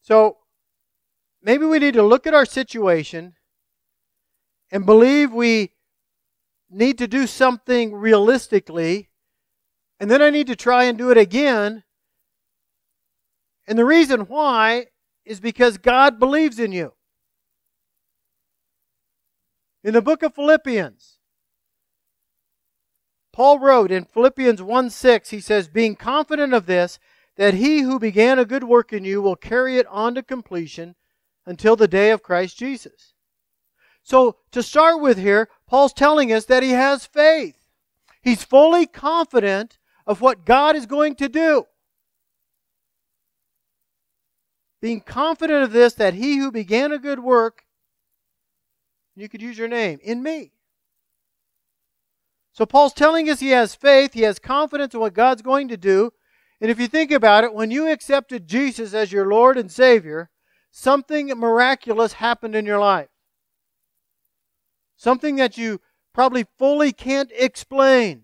So 0.00 0.38
maybe 1.42 1.66
we 1.66 1.78
need 1.78 1.94
to 1.94 2.02
look 2.02 2.26
at 2.26 2.34
our 2.34 2.46
situation 2.46 3.34
and 4.70 4.86
believe 4.86 5.32
we 5.32 5.72
need 6.70 6.98
to 6.98 7.06
do 7.06 7.26
something 7.26 7.94
realistically, 7.94 9.10
and 10.00 10.10
then 10.10 10.22
I 10.22 10.30
need 10.30 10.46
to 10.48 10.56
try 10.56 10.84
and 10.84 10.96
do 10.96 11.10
it 11.10 11.18
again 11.18 11.84
and 13.66 13.78
the 13.78 13.84
reason 13.84 14.22
why 14.22 14.86
is 15.24 15.40
because 15.40 15.78
God 15.78 16.18
believes 16.18 16.58
in 16.58 16.72
you. 16.72 16.92
In 19.82 19.92
the 19.92 20.02
book 20.02 20.22
of 20.22 20.34
Philippians, 20.34 21.18
Paul 23.32 23.58
wrote 23.58 23.90
in 23.90 24.04
Philippians 24.04 24.62
1 24.62 24.90
6, 24.90 25.30
he 25.30 25.40
says, 25.40 25.68
Being 25.68 25.94
confident 25.94 26.54
of 26.54 26.66
this, 26.66 26.98
that 27.36 27.54
he 27.54 27.80
who 27.80 27.98
began 27.98 28.38
a 28.38 28.44
good 28.44 28.64
work 28.64 28.92
in 28.92 29.04
you 29.04 29.20
will 29.20 29.36
carry 29.36 29.76
it 29.76 29.86
on 29.88 30.14
to 30.14 30.22
completion 30.22 30.94
until 31.44 31.76
the 31.76 31.88
day 31.88 32.10
of 32.10 32.22
Christ 32.22 32.56
Jesus. 32.56 33.12
So, 34.02 34.36
to 34.52 34.62
start 34.62 35.00
with 35.00 35.18
here, 35.18 35.48
Paul's 35.66 35.92
telling 35.92 36.32
us 36.32 36.46
that 36.46 36.62
he 36.62 36.70
has 36.70 37.04
faith. 37.06 37.56
He's 38.22 38.42
fully 38.42 38.86
confident 38.86 39.78
of 40.06 40.20
what 40.20 40.46
God 40.46 40.76
is 40.76 40.86
going 40.86 41.16
to 41.16 41.28
do. 41.28 41.66
Being 44.80 45.00
confident 45.00 45.62
of 45.62 45.72
this, 45.72 45.94
that 45.94 46.14
he 46.14 46.38
who 46.38 46.50
began 46.50 46.92
a 46.92 46.98
good 46.98 47.20
work, 47.20 47.64
you 49.14 49.28
could 49.28 49.42
use 49.42 49.56
your 49.56 49.68
name, 49.68 49.98
in 50.02 50.22
me. 50.22 50.52
So 52.52 52.64
Paul's 52.66 52.94
telling 52.94 53.28
us 53.28 53.40
he 53.40 53.50
has 53.50 53.74
faith, 53.74 54.14
he 54.14 54.22
has 54.22 54.38
confidence 54.38 54.94
in 54.94 55.00
what 55.00 55.14
God's 55.14 55.42
going 55.42 55.68
to 55.68 55.76
do. 55.76 56.12
And 56.60 56.70
if 56.70 56.80
you 56.80 56.86
think 56.86 57.10
about 57.10 57.44
it, 57.44 57.52
when 57.52 57.70
you 57.70 57.90
accepted 57.90 58.46
Jesus 58.46 58.94
as 58.94 59.12
your 59.12 59.26
Lord 59.26 59.58
and 59.58 59.70
Savior, 59.70 60.30
something 60.70 61.28
miraculous 61.28 62.14
happened 62.14 62.54
in 62.54 62.64
your 62.64 62.78
life. 62.78 63.08
Something 64.96 65.36
that 65.36 65.58
you 65.58 65.80
probably 66.14 66.46
fully 66.58 66.92
can't 66.92 67.30
explain. 67.36 68.22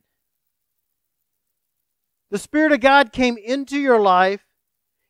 The 2.31 2.39
Spirit 2.39 2.73
of 2.73 2.81
God 2.81 3.13
came 3.13 3.37
into 3.37 3.79
your 3.79 4.01
life 4.01 4.47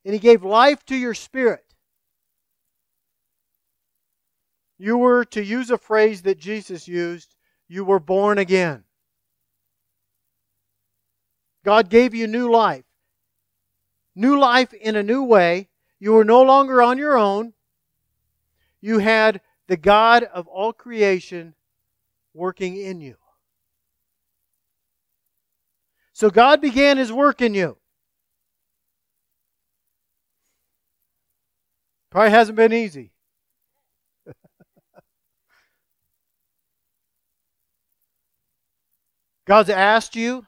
and 0.05 0.15
He 0.15 0.21
gave 0.21 0.45
life 0.45 0.85
to 0.87 0.97
your 0.97 1.15
spirit. 1.15 1.65
You 4.79 4.99
were, 4.99 5.25
to 5.27 5.45
use 5.45 5.71
a 5.71 5.79
phrase 5.79 6.23
that 6.23 6.39
Jesus 6.39 6.89
used, 6.89 7.37
you 7.69 7.85
were 7.85 8.01
born 8.01 8.39
again. 8.39 8.85
God 11.65 11.89
gave 11.89 12.15
you 12.15 12.27
new 12.27 12.51
life. 12.51 12.85
New 14.15 14.39
life 14.39 14.73
in 14.73 14.97
a 14.97 15.03
new 15.03 15.23
way. 15.23 15.69
You 16.01 16.13
were 16.15 16.25
no 16.25 16.43
longer 16.43 16.83
on 16.83 16.99
your 16.99 17.17
own. 17.17 17.53
You 18.81 18.99
had 18.99 19.41
the 19.69 19.77
God 19.77 20.25
of 20.25 20.49
all 20.49 20.73
creation 20.73 21.55
working 22.35 22.77
in 22.77 23.01
you. 23.01 23.17
So 26.13 26.29
God 26.29 26.61
began 26.61 26.99
His 26.99 27.13
work 27.13 27.41
in 27.41 27.55
you. 27.55 27.79
Probably 32.13 32.31
hasn't 32.31 32.57
been 32.57 32.75
easy. 32.75 33.11
God's 39.47 39.71
asked 39.71 40.15
you. 40.15 40.45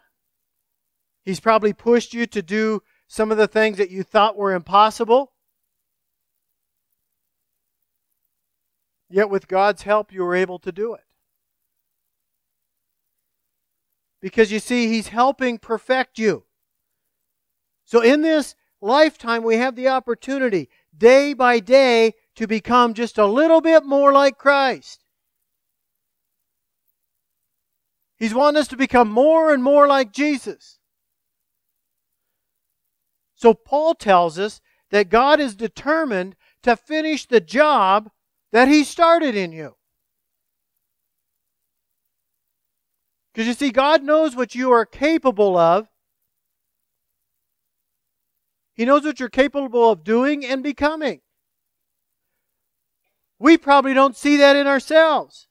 He's 1.24 1.40
probably 1.40 1.72
pushed 1.72 2.12
you 2.12 2.26
to 2.26 2.42
do 2.42 2.82
some 3.06 3.32
of 3.32 3.38
the 3.38 3.48
things 3.48 3.78
that 3.78 3.90
you 3.90 4.02
thought 4.02 4.36
were 4.36 4.52
impossible. 4.52 5.32
Yet, 9.08 9.30
with 9.30 9.48
God's 9.48 9.84
help, 9.84 10.12
you 10.12 10.22
were 10.22 10.34
able 10.34 10.58
to 10.58 10.70
do 10.70 10.92
it. 10.92 11.00
Because 14.20 14.52
you 14.52 14.58
see, 14.58 14.88
He's 14.88 15.08
helping 15.08 15.56
perfect 15.56 16.18
you. 16.18 16.44
So, 17.86 18.02
in 18.02 18.20
this 18.20 18.54
lifetime, 18.82 19.42
we 19.42 19.56
have 19.56 19.76
the 19.76 19.88
opportunity, 19.88 20.68
day 20.98 21.34
by 21.34 21.60
day, 21.60 22.14
to 22.36 22.46
become 22.46 22.94
just 22.94 23.18
a 23.18 23.26
little 23.26 23.60
bit 23.60 23.84
more 23.84 24.12
like 24.12 24.38
Christ. 24.38 25.04
He's 28.16 28.34
wanting 28.34 28.60
us 28.60 28.68
to 28.68 28.76
become 28.76 29.10
more 29.10 29.52
and 29.52 29.62
more 29.62 29.86
like 29.86 30.12
Jesus. 30.12 30.78
So, 33.34 33.54
Paul 33.54 33.94
tells 33.94 34.38
us 34.38 34.60
that 34.90 35.10
God 35.10 35.40
is 35.40 35.54
determined 35.54 36.36
to 36.62 36.76
finish 36.76 37.26
the 37.26 37.40
job 37.40 38.10
that 38.52 38.68
He 38.68 38.84
started 38.84 39.34
in 39.34 39.52
you. 39.52 39.76
Because 43.32 43.48
you 43.48 43.54
see, 43.54 43.70
God 43.70 44.02
knows 44.02 44.36
what 44.36 44.54
you 44.54 44.70
are 44.70 44.86
capable 44.86 45.56
of. 45.56 45.88
He 48.74 48.84
knows 48.84 49.04
what 49.04 49.20
you're 49.20 49.28
capable 49.28 49.90
of 49.90 50.04
doing 50.04 50.44
and 50.44 50.62
becoming. 50.62 51.20
We 53.38 53.56
probably 53.56 53.94
don't 53.94 54.16
see 54.16 54.36
that 54.38 54.56
in 54.56 54.66
ourselves. 54.66 55.48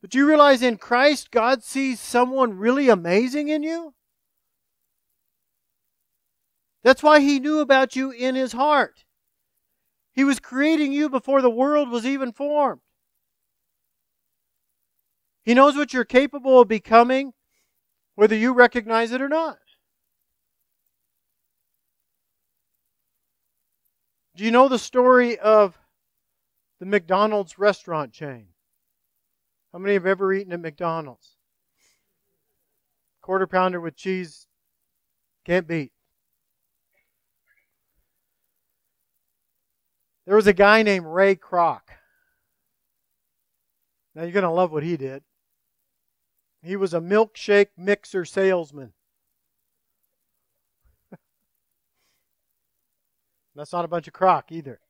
But 0.00 0.10
do 0.10 0.18
you 0.18 0.26
realize 0.26 0.62
in 0.62 0.76
Christ, 0.76 1.30
God 1.30 1.62
sees 1.62 2.00
someone 2.00 2.56
really 2.56 2.88
amazing 2.88 3.48
in 3.48 3.62
you? 3.62 3.94
That's 6.82 7.02
why 7.02 7.20
He 7.20 7.40
knew 7.40 7.60
about 7.60 7.96
you 7.96 8.10
in 8.10 8.34
His 8.34 8.52
heart. 8.52 9.04
He 10.12 10.24
was 10.24 10.40
creating 10.40 10.92
you 10.92 11.08
before 11.08 11.40
the 11.40 11.50
world 11.50 11.90
was 11.90 12.06
even 12.06 12.32
formed. 12.32 12.80
He 15.44 15.54
knows 15.54 15.76
what 15.76 15.92
you're 15.92 16.04
capable 16.04 16.60
of 16.60 16.68
becoming, 16.68 17.32
whether 18.14 18.36
you 18.36 18.52
recognize 18.52 19.12
it 19.12 19.22
or 19.22 19.28
not. 19.28 19.58
Do 24.40 24.46
you 24.46 24.52
know 24.52 24.68
the 24.68 24.78
story 24.78 25.38
of 25.38 25.78
the 26.78 26.86
McDonald's 26.86 27.58
restaurant 27.58 28.14
chain? 28.14 28.46
How 29.70 29.78
many 29.78 29.92
have 29.92 30.06
ever 30.06 30.32
eaten 30.32 30.54
at 30.54 30.60
McDonald's? 30.60 31.36
Quarter 33.20 33.46
pounder 33.46 33.82
with 33.82 33.96
cheese 33.96 34.46
can't 35.44 35.68
beat. 35.68 35.92
There 40.24 40.36
was 40.36 40.46
a 40.46 40.54
guy 40.54 40.84
named 40.84 41.04
Ray 41.04 41.36
Kroc. 41.36 41.82
Now 44.14 44.22
you're 44.22 44.32
going 44.32 44.44
to 44.44 44.50
love 44.50 44.72
what 44.72 44.84
he 44.84 44.96
did. 44.96 45.22
He 46.62 46.76
was 46.76 46.94
a 46.94 47.00
milkshake 47.00 47.72
mixer 47.76 48.24
salesman. 48.24 48.94
That's 53.60 53.74
not 53.74 53.84
a 53.84 53.88
bunch 53.88 54.08
of 54.08 54.14
crock 54.14 54.50
either. 54.50 54.80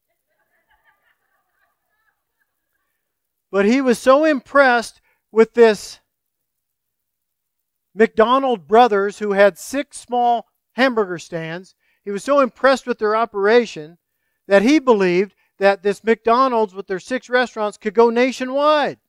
But 3.51 3.65
he 3.65 3.81
was 3.81 3.99
so 3.99 4.25
impressed 4.25 5.01
with 5.33 5.55
this 5.55 5.99
McDonald 7.97 8.69
brothers 8.69 9.19
who 9.19 9.33
had 9.33 9.59
six 9.59 9.99
small 9.99 10.47
hamburger 10.75 11.19
stands. 11.19 11.75
He 12.05 12.13
was 12.13 12.23
so 12.23 12.39
impressed 12.39 12.87
with 12.87 13.01
their 13.01 13.17
operation 13.17 13.99
that 14.47 14.63
he 14.63 14.79
believed 14.79 15.35
that 15.59 15.83
this 15.83 16.05
McDonald's 16.05 16.73
with 16.73 16.87
their 16.87 17.01
six 17.01 17.29
restaurants 17.29 17.77
could 17.77 17.93
go 17.93 18.09
nationwide. 18.09 19.01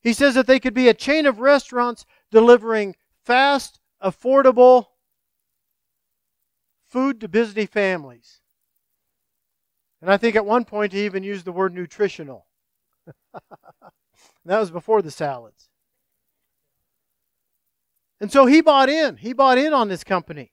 He 0.00 0.14
says 0.14 0.34
that 0.34 0.46
they 0.46 0.60
could 0.60 0.72
be 0.72 0.88
a 0.88 0.94
chain 0.94 1.26
of 1.26 1.40
restaurants 1.40 2.06
delivering 2.30 2.96
fast, 3.22 3.80
affordable 4.02 4.86
food 6.92 7.20
to 7.20 7.28
busy 7.28 7.66
families. 7.66 8.40
And 10.00 10.10
I 10.10 10.18
think 10.18 10.36
at 10.36 10.44
one 10.44 10.64
point 10.64 10.92
he 10.92 11.04
even 11.04 11.22
used 11.22 11.44
the 11.44 11.52
word 11.52 11.74
nutritional. 11.74 12.46
that 14.44 14.60
was 14.60 14.70
before 14.70 15.00
the 15.00 15.10
salads. 15.10 15.70
And 18.20 18.30
so 18.30 18.46
he 18.46 18.60
bought 18.60 18.88
in. 18.88 19.16
He 19.16 19.32
bought 19.32 19.58
in 19.58 19.72
on 19.72 19.88
this 19.88 20.04
company. 20.04 20.52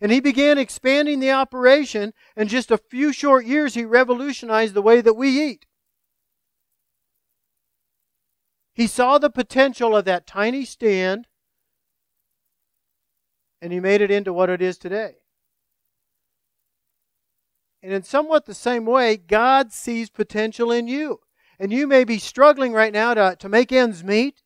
And 0.00 0.12
he 0.12 0.20
began 0.20 0.58
expanding 0.58 1.20
the 1.20 1.32
operation. 1.32 2.12
In 2.36 2.48
just 2.48 2.70
a 2.70 2.78
few 2.78 3.12
short 3.12 3.44
years, 3.44 3.74
he 3.74 3.84
revolutionized 3.84 4.74
the 4.74 4.82
way 4.82 5.00
that 5.00 5.14
we 5.14 5.28
eat. 5.28 5.66
He 8.74 8.86
saw 8.86 9.18
the 9.18 9.30
potential 9.30 9.96
of 9.96 10.04
that 10.04 10.26
tiny 10.26 10.64
stand 10.64 11.26
and 13.62 13.72
he 13.72 13.80
made 13.80 14.02
it 14.02 14.10
into 14.10 14.30
what 14.30 14.50
it 14.50 14.60
is 14.60 14.76
today. 14.76 15.14
And 17.84 17.92
in 17.92 18.02
somewhat 18.02 18.46
the 18.46 18.54
same 18.54 18.86
way, 18.86 19.18
God 19.18 19.70
sees 19.70 20.08
potential 20.08 20.72
in 20.72 20.88
you. 20.88 21.20
And 21.60 21.70
you 21.70 21.86
may 21.86 22.04
be 22.04 22.18
struggling 22.18 22.72
right 22.72 22.94
now 22.94 23.12
to, 23.12 23.36
to 23.38 23.48
make 23.50 23.72
ends 23.72 24.02
meet. 24.02 24.42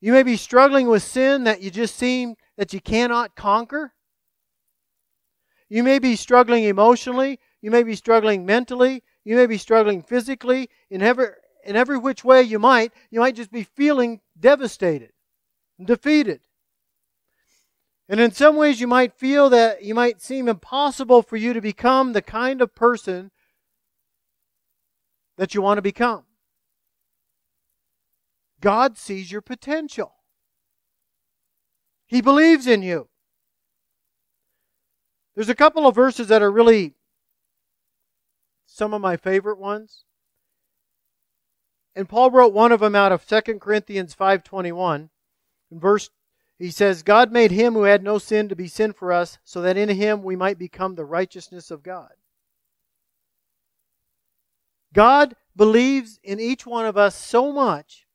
You 0.00 0.10
may 0.10 0.24
be 0.24 0.36
struggling 0.36 0.88
with 0.88 1.04
sin 1.04 1.44
that 1.44 1.62
you 1.62 1.70
just 1.70 1.94
seem 1.94 2.34
that 2.56 2.72
you 2.72 2.80
cannot 2.80 3.36
conquer. 3.36 3.94
You 5.68 5.84
may 5.84 6.00
be 6.00 6.16
struggling 6.16 6.64
emotionally. 6.64 7.38
You 7.62 7.70
may 7.70 7.84
be 7.84 7.94
struggling 7.94 8.44
mentally. 8.44 9.04
You 9.22 9.36
may 9.36 9.46
be 9.46 9.56
struggling 9.56 10.02
physically. 10.02 10.68
In 10.90 11.02
every, 11.02 11.28
in 11.64 11.76
every 11.76 11.96
which 11.96 12.24
way 12.24 12.42
you 12.42 12.58
might, 12.58 12.92
you 13.12 13.20
might 13.20 13.36
just 13.36 13.52
be 13.52 13.62
feeling 13.62 14.20
devastated, 14.36 15.12
defeated. 15.80 16.40
And 18.10 18.18
in 18.18 18.32
some 18.32 18.56
ways, 18.56 18.80
you 18.80 18.88
might 18.88 19.14
feel 19.14 19.48
that 19.50 19.84
you 19.84 19.94
might 19.94 20.20
seem 20.20 20.48
impossible 20.48 21.22
for 21.22 21.36
you 21.36 21.52
to 21.52 21.60
become 21.60 22.12
the 22.12 22.20
kind 22.20 22.60
of 22.60 22.74
person 22.74 23.30
that 25.36 25.54
you 25.54 25.62
want 25.62 25.78
to 25.78 25.82
become. 25.82 26.24
God 28.60 28.98
sees 28.98 29.30
your 29.30 29.40
potential. 29.40 30.12
He 32.08 32.20
believes 32.20 32.66
in 32.66 32.82
you. 32.82 33.08
There's 35.36 35.48
a 35.48 35.54
couple 35.54 35.86
of 35.86 35.94
verses 35.94 36.26
that 36.26 36.42
are 36.42 36.50
really 36.50 36.94
some 38.66 38.92
of 38.92 39.00
my 39.00 39.16
favorite 39.16 39.58
ones. 39.58 40.04
And 41.94 42.08
Paul 42.08 42.32
wrote 42.32 42.52
one 42.52 42.72
of 42.72 42.80
them 42.80 42.96
out 42.96 43.12
of 43.12 43.24
2 43.24 43.60
Corinthians 43.60 44.14
5:21. 44.14 45.10
In 45.70 45.78
verse 45.78 46.10
He 46.60 46.70
says, 46.70 47.02
God 47.02 47.32
made 47.32 47.52
him 47.52 47.72
who 47.72 47.84
had 47.84 48.02
no 48.02 48.18
sin 48.18 48.50
to 48.50 48.54
be 48.54 48.68
sin 48.68 48.92
for 48.92 49.12
us, 49.12 49.38
so 49.44 49.62
that 49.62 49.78
in 49.78 49.88
him 49.88 50.22
we 50.22 50.36
might 50.36 50.58
become 50.58 50.94
the 50.94 51.06
righteousness 51.06 51.70
of 51.70 51.82
God. 51.82 52.10
God 54.92 55.36
believes 55.56 56.20
in 56.22 56.38
each 56.38 56.66
one 56.66 56.84
of 56.84 56.98
us 56.98 57.16
so 57.16 57.50
much 57.50 58.06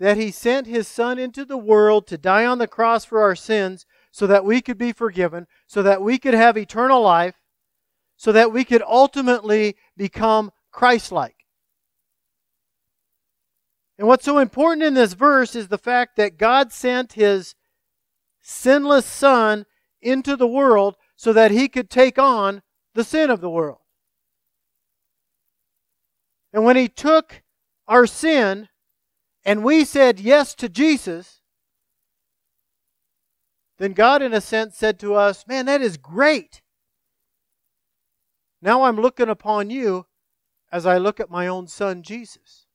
that 0.00 0.16
he 0.16 0.32
sent 0.32 0.66
his 0.66 0.88
son 0.88 1.16
into 1.16 1.44
the 1.44 1.56
world 1.56 2.08
to 2.08 2.18
die 2.18 2.44
on 2.44 2.58
the 2.58 2.66
cross 2.66 3.04
for 3.04 3.22
our 3.22 3.36
sins 3.36 3.86
so 4.10 4.26
that 4.26 4.44
we 4.44 4.60
could 4.60 4.76
be 4.76 4.92
forgiven, 4.92 5.46
so 5.68 5.84
that 5.84 6.02
we 6.02 6.18
could 6.18 6.34
have 6.34 6.58
eternal 6.58 7.00
life, 7.02 7.36
so 8.16 8.32
that 8.32 8.52
we 8.52 8.64
could 8.64 8.82
ultimately 8.82 9.76
become 9.96 10.50
Christ 10.72 11.12
like. 11.12 11.35
And 13.98 14.06
what's 14.06 14.24
so 14.24 14.38
important 14.38 14.82
in 14.82 14.94
this 14.94 15.14
verse 15.14 15.54
is 15.54 15.68
the 15.68 15.78
fact 15.78 16.16
that 16.16 16.38
God 16.38 16.72
sent 16.72 17.14
his 17.14 17.54
sinless 18.40 19.06
son 19.06 19.64
into 20.02 20.36
the 20.36 20.46
world 20.46 20.96
so 21.16 21.32
that 21.32 21.50
he 21.50 21.68
could 21.68 21.88
take 21.88 22.18
on 22.18 22.62
the 22.94 23.04
sin 23.04 23.30
of 23.30 23.40
the 23.40 23.50
world. 23.50 23.78
And 26.52 26.64
when 26.64 26.76
he 26.76 26.88
took 26.88 27.42
our 27.88 28.06
sin 28.06 28.68
and 29.44 29.64
we 29.64 29.84
said 29.84 30.20
yes 30.20 30.54
to 30.56 30.68
Jesus, 30.68 31.40
then 33.78 33.92
God, 33.92 34.22
in 34.22 34.32
a 34.32 34.40
sense, 34.40 34.76
said 34.76 34.98
to 35.00 35.14
us, 35.14 35.46
Man, 35.46 35.66
that 35.66 35.82
is 35.82 35.96
great. 35.96 36.62
Now 38.62 38.84
I'm 38.84 38.96
looking 38.96 39.28
upon 39.28 39.70
you 39.70 40.06
as 40.72 40.86
I 40.86 40.98
look 40.98 41.20
at 41.20 41.30
my 41.30 41.46
own 41.46 41.66
son, 41.66 42.02
Jesus. 42.02 42.65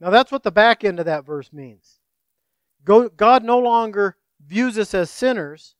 Now 0.00 0.10
that's 0.10 0.32
what 0.32 0.42
the 0.42 0.50
back 0.50 0.82
end 0.82 0.98
of 0.98 1.06
that 1.06 1.26
verse 1.26 1.52
means. 1.52 2.00
God 2.84 3.44
no 3.44 3.58
longer 3.58 4.16
views 4.44 4.78
us 4.78 4.94
as 4.94 5.10
sinners, 5.10 5.74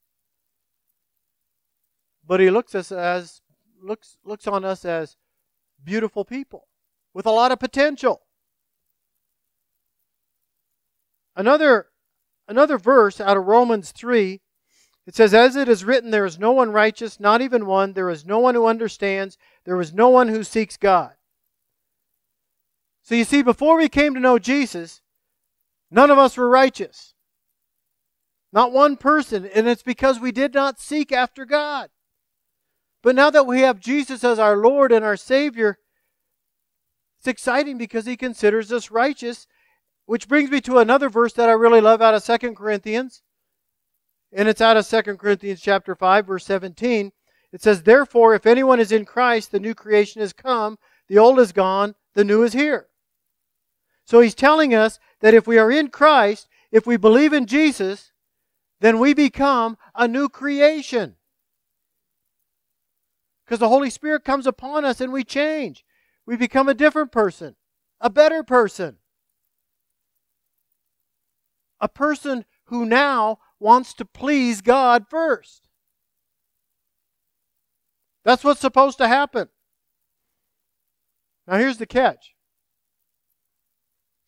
but 2.26 2.40
he 2.40 2.50
looks 2.50 2.74
us 2.74 2.92
as 2.92 3.40
looks 3.82 4.18
looks 4.22 4.46
on 4.46 4.64
us 4.64 4.84
as 4.84 5.16
beautiful 5.82 6.24
people 6.24 6.68
with 7.14 7.24
a 7.24 7.30
lot 7.30 7.52
of 7.52 7.58
potential. 7.58 8.22
Another 11.34 11.86
another 12.46 12.76
verse 12.76 13.20
out 13.20 13.38
of 13.38 13.46
Romans 13.46 13.92
3 13.92 14.42
it 15.06 15.14
says 15.14 15.32
as 15.32 15.56
it 15.56 15.68
is 15.68 15.84
written 15.84 16.10
there 16.10 16.26
is 16.26 16.38
no 16.38 16.52
one 16.52 16.70
righteous 16.70 17.18
not 17.18 17.40
even 17.40 17.64
one 17.64 17.94
there 17.94 18.10
is 18.10 18.26
no 18.26 18.38
one 18.38 18.54
who 18.54 18.66
understands 18.66 19.38
there 19.64 19.80
is 19.80 19.94
no 19.94 20.10
one 20.10 20.28
who 20.28 20.44
seeks 20.44 20.76
God. 20.76 21.12
So 23.02 23.14
you 23.14 23.24
see 23.24 23.42
before 23.42 23.76
we 23.76 23.88
came 23.88 24.14
to 24.14 24.20
know 24.20 24.38
Jesus 24.38 25.00
none 25.90 26.10
of 26.10 26.18
us 26.18 26.36
were 26.36 26.48
righteous. 26.48 27.14
Not 28.52 28.72
one 28.72 28.96
person 28.96 29.46
and 29.46 29.68
it's 29.68 29.82
because 29.82 30.20
we 30.20 30.32
did 30.32 30.54
not 30.54 30.80
seek 30.80 31.12
after 31.12 31.44
God. 31.44 31.90
But 33.02 33.14
now 33.14 33.30
that 33.30 33.46
we 33.46 33.60
have 33.60 33.80
Jesus 33.80 34.22
as 34.24 34.38
our 34.38 34.56
Lord 34.56 34.92
and 34.92 35.04
our 35.04 35.16
Savior, 35.16 35.78
it's 37.18 37.28
exciting 37.28 37.78
because 37.78 38.06
he 38.06 38.16
considers 38.16 38.72
us 38.72 38.90
righteous, 38.90 39.46
which 40.06 40.28
brings 40.28 40.50
me 40.50 40.60
to 40.62 40.78
another 40.78 41.08
verse 41.08 41.32
that 41.34 41.48
I 41.48 41.52
really 41.52 41.80
love 41.80 42.02
out 42.02 42.14
of 42.14 42.22
Second 42.22 42.56
Corinthians. 42.56 43.22
And 44.32 44.48
it's 44.48 44.60
out 44.60 44.76
of 44.76 44.86
Second 44.86 45.18
Corinthians 45.18 45.60
chapter 45.60 45.94
5 45.94 46.26
verse 46.26 46.44
17. 46.44 47.12
It 47.52 47.62
says, 47.62 47.82
"Therefore 47.82 48.34
if 48.34 48.46
anyone 48.46 48.80
is 48.80 48.92
in 48.92 49.04
Christ, 49.04 49.50
the 49.50 49.60
new 49.60 49.74
creation 49.74 50.20
has 50.20 50.32
come, 50.32 50.78
the 51.08 51.18
old 51.18 51.40
is 51.40 51.52
gone, 51.52 51.94
the 52.14 52.24
new 52.24 52.42
is 52.42 52.52
here." 52.52 52.89
So 54.10 54.18
he's 54.18 54.34
telling 54.34 54.74
us 54.74 54.98
that 55.20 55.34
if 55.34 55.46
we 55.46 55.56
are 55.56 55.70
in 55.70 55.86
Christ, 55.86 56.48
if 56.72 56.84
we 56.84 56.96
believe 56.96 57.32
in 57.32 57.46
Jesus, 57.46 58.10
then 58.80 58.98
we 58.98 59.14
become 59.14 59.78
a 59.94 60.08
new 60.08 60.28
creation. 60.28 61.14
Because 63.44 63.60
the 63.60 63.68
Holy 63.68 63.88
Spirit 63.88 64.24
comes 64.24 64.48
upon 64.48 64.84
us 64.84 65.00
and 65.00 65.12
we 65.12 65.22
change. 65.22 65.84
We 66.26 66.36
become 66.36 66.68
a 66.68 66.74
different 66.74 67.12
person, 67.12 67.54
a 68.00 68.10
better 68.10 68.42
person. 68.42 68.96
A 71.80 71.88
person 71.88 72.46
who 72.64 72.84
now 72.84 73.38
wants 73.60 73.94
to 73.94 74.04
please 74.04 74.60
God 74.60 75.04
first. 75.08 75.68
That's 78.24 78.42
what's 78.42 78.60
supposed 78.60 78.98
to 78.98 79.06
happen. 79.06 79.50
Now, 81.46 81.58
here's 81.58 81.78
the 81.78 81.86
catch 81.86 82.34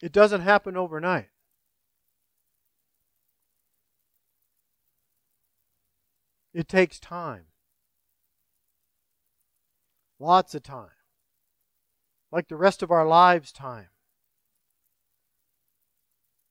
it 0.03 0.13
doesn't 0.13 0.41
happen 0.41 0.77
overnight. 0.77 1.29
It 6.53 6.69
takes 6.69 6.99
time. 6.99 7.45
Lots 10.19 10.55
of 10.55 10.65
time. 10.65 10.91
Like 12.31 12.49
the 12.49 12.57
rest 12.57 12.83
of 12.83 12.91
our 12.91 13.07
lives' 13.07 13.53
time. 13.53 13.89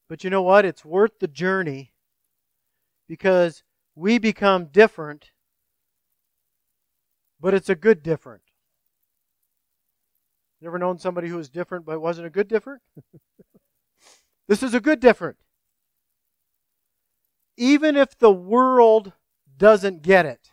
But 0.08 0.24
you 0.24 0.30
know 0.30 0.42
what? 0.42 0.66
It's 0.66 0.86
worth 0.86 1.20
the 1.20 1.28
journey 1.28 1.94
because 3.08 3.64
we 3.96 4.18
become 4.18 4.66
different, 4.66 5.32
but 7.40 7.54
it's 7.54 7.70
a 7.70 7.76
good 7.76 8.02
different. 8.02 8.44
You 10.62 10.68
ever 10.68 10.80
known 10.80 11.00
somebody 11.00 11.28
who 11.28 11.38
was 11.38 11.50
different 11.50 11.86
but 11.86 12.00
wasn't 12.00 12.28
a 12.28 12.30
good 12.30 12.48
different? 12.48 12.82
this 14.48 14.64
is 14.64 14.74
a 14.74 14.80
good 14.80 15.00
different. 15.00 15.38
Even 17.58 17.98
if 17.98 18.18
the 18.18 18.32
world 18.32 19.12
doesn't 19.58 20.04
get 20.04 20.26
it, 20.26 20.52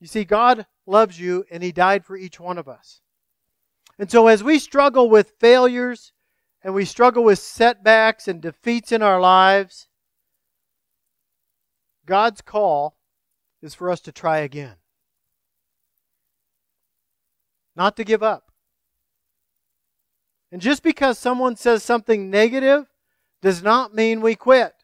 You 0.00 0.06
see, 0.06 0.24
God 0.24 0.66
loves 0.86 1.18
you 1.18 1.44
and 1.50 1.62
He 1.62 1.72
died 1.72 2.04
for 2.04 2.16
each 2.16 2.38
one 2.38 2.58
of 2.58 2.68
us. 2.68 3.00
And 3.98 4.10
so 4.10 4.28
as 4.28 4.44
we 4.44 4.58
struggle 4.58 5.10
with 5.10 5.34
failures 5.40 6.12
and 6.62 6.72
we 6.74 6.84
struggle 6.84 7.24
with 7.24 7.38
setbacks 7.38 8.28
and 8.28 8.40
defeats 8.40 8.92
in 8.92 9.02
our 9.02 9.20
lives, 9.20 9.88
God's 12.06 12.40
call 12.40 12.96
is 13.60 13.74
for 13.74 13.90
us 13.90 14.00
to 14.02 14.12
try 14.12 14.38
again. 14.38 14.76
Not 17.78 17.96
to 17.96 18.04
give 18.04 18.22
up. 18.22 18.52
And 20.52 20.60
just 20.60 20.82
because 20.82 21.18
someone 21.18 21.56
says 21.56 21.82
something 21.82 22.28
negative 22.28 22.84
does 23.40 23.62
not 23.62 23.94
mean 23.94 24.20
we 24.20 24.34
quit. 24.34 24.74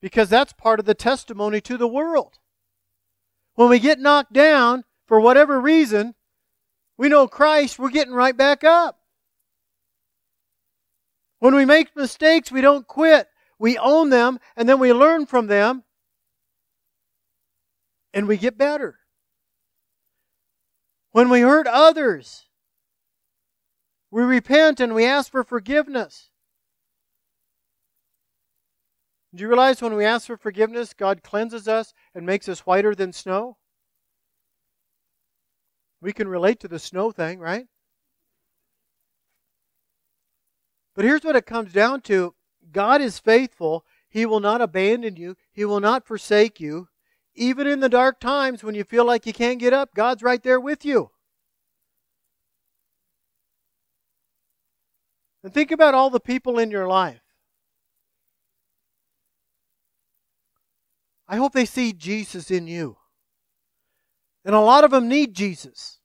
because 0.00 0.28
that's 0.28 0.52
part 0.52 0.80
of 0.80 0.86
the 0.86 0.94
testimony 0.94 1.60
to 1.62 1.76
the 1.76 1.88
world. 1.88 2.38
When 3.54 3.68
we 3.68 3.78
get 3.78 3.98
knocked 3.98 4.32
down 4.32 4.84
for 5.06 5.20
whatever 5.20 5.60
reason, 5.60 6.14
we 6.96 7.08
know 7.08 7.26
Christ, 7.26 7.78
we're 7.78 7.90
getting 7.90 8.14
right 8.14 8.36
back 8.36 8.62
up. 8.62 9.00
When 11.40 11.54
we 11.54 11.64
make 11.64 11.94
mistakes, 11.96 12.50
we 12.50 12.60
don't 12.60 12.86
quit. 12.86 13.28
We 13.58 13.78
own 13.78 14.10
them 14.10 14.38
and 14.56 14.68
then 14.68 14.78
we 14.78 14.92
learn 14.92 15.26
from 15.26 15.46
them 15.46 15.84
and 18.18 18.26
we 18.26 18.36
get 18.36 18.58
better. 18.58 18.98
When 21.12 21.30
we 21.30 21.42
hurt 21.42 21.68
others, 21.68 22.46
we 24.10 24.24
repent 24.24 24.80
and 24.80 24.92
we 24.92 25.04
ask 25.04 25.30
for 25.30 25.44
forgiveness. 25.44 26.28
Do 29.32 29.42
you 29.42 29.46
realize 29.48 29.80
when 29.80 29.94
we 29.94 30.04
ask 30.04 30.26
for 30.26 30.36
forgiveness, 30.36 30.94
God 30.94 31.22
cleanses 31.22 31.68
us 31.68 31.94
and 32.12 32.26
makes 32.26 32.48
us 32.48 32.66
whiter 32.66 32.92
than 32.92 33.12
snow? 33.12 33.56
We 36.00 36.12
can 36.12 36.26
relate 36.26 36.58
to 36.60 36.68
the 36.68 36.80
snow 36.80 37.12
thing, 37.12 37.38
right? 37.38 37.68
But 40.96 41.04
here's 41.04 41.22
what 41.22 41.36
it 41.36 41.46
comes 41.46 41.72
down 41.72 42.00
to 42.02 42.34
God 42.72 43.00
is 43.00 43.20
faithful. 43.20 43.84
He 44.10 44.26
will 44.26 44.40
not 44.40 44.60
abandon 44.60 45.14
you, 45.14 45.36
He 45.52 45.64
will 45.64 45.78
not 45.78 46.04
forsake 46.04 46.58
you. 46.58 46.88
Even 47.38 47.66
in 47.66 47.80
the 47.80 47.88
dark 47.88 48.20
times 48.20 48.62
when 48.64 48.74
you 48.74 48.84
feel 48.84 49.04
like 49.04 49.24
you 49.24 49.32
can't 49.32 49.60
get 49.60 49.72
up, 49.72 49.94
God's 49.94 50.22
right 50.22 50.42
there 50.42 50.60
with 50.60 50.84
you. 50.84 51.10
And 55.42 55.54
think 55.54 55.70
about 55.70 55.94
all 55.94 56.10
the 56.10 56.20
people 56.20 56.58
in 56.58 56.70
your 56.70 56.88
life 56.88 57.22
I 61.28 61.36
hope 61.36 61.52
they 61.52 61.66
see 61.66 61.92
Jesus 61.92 62.50
in 62.50 62.66
you. 62.66 62.96
And 64.44 64.54
a 64.54 64.60
lot 64.60 64.82
of 64.82 64.90
them 64.90 65.08
need 65.08 65.34
Jesus. 65.34 65.98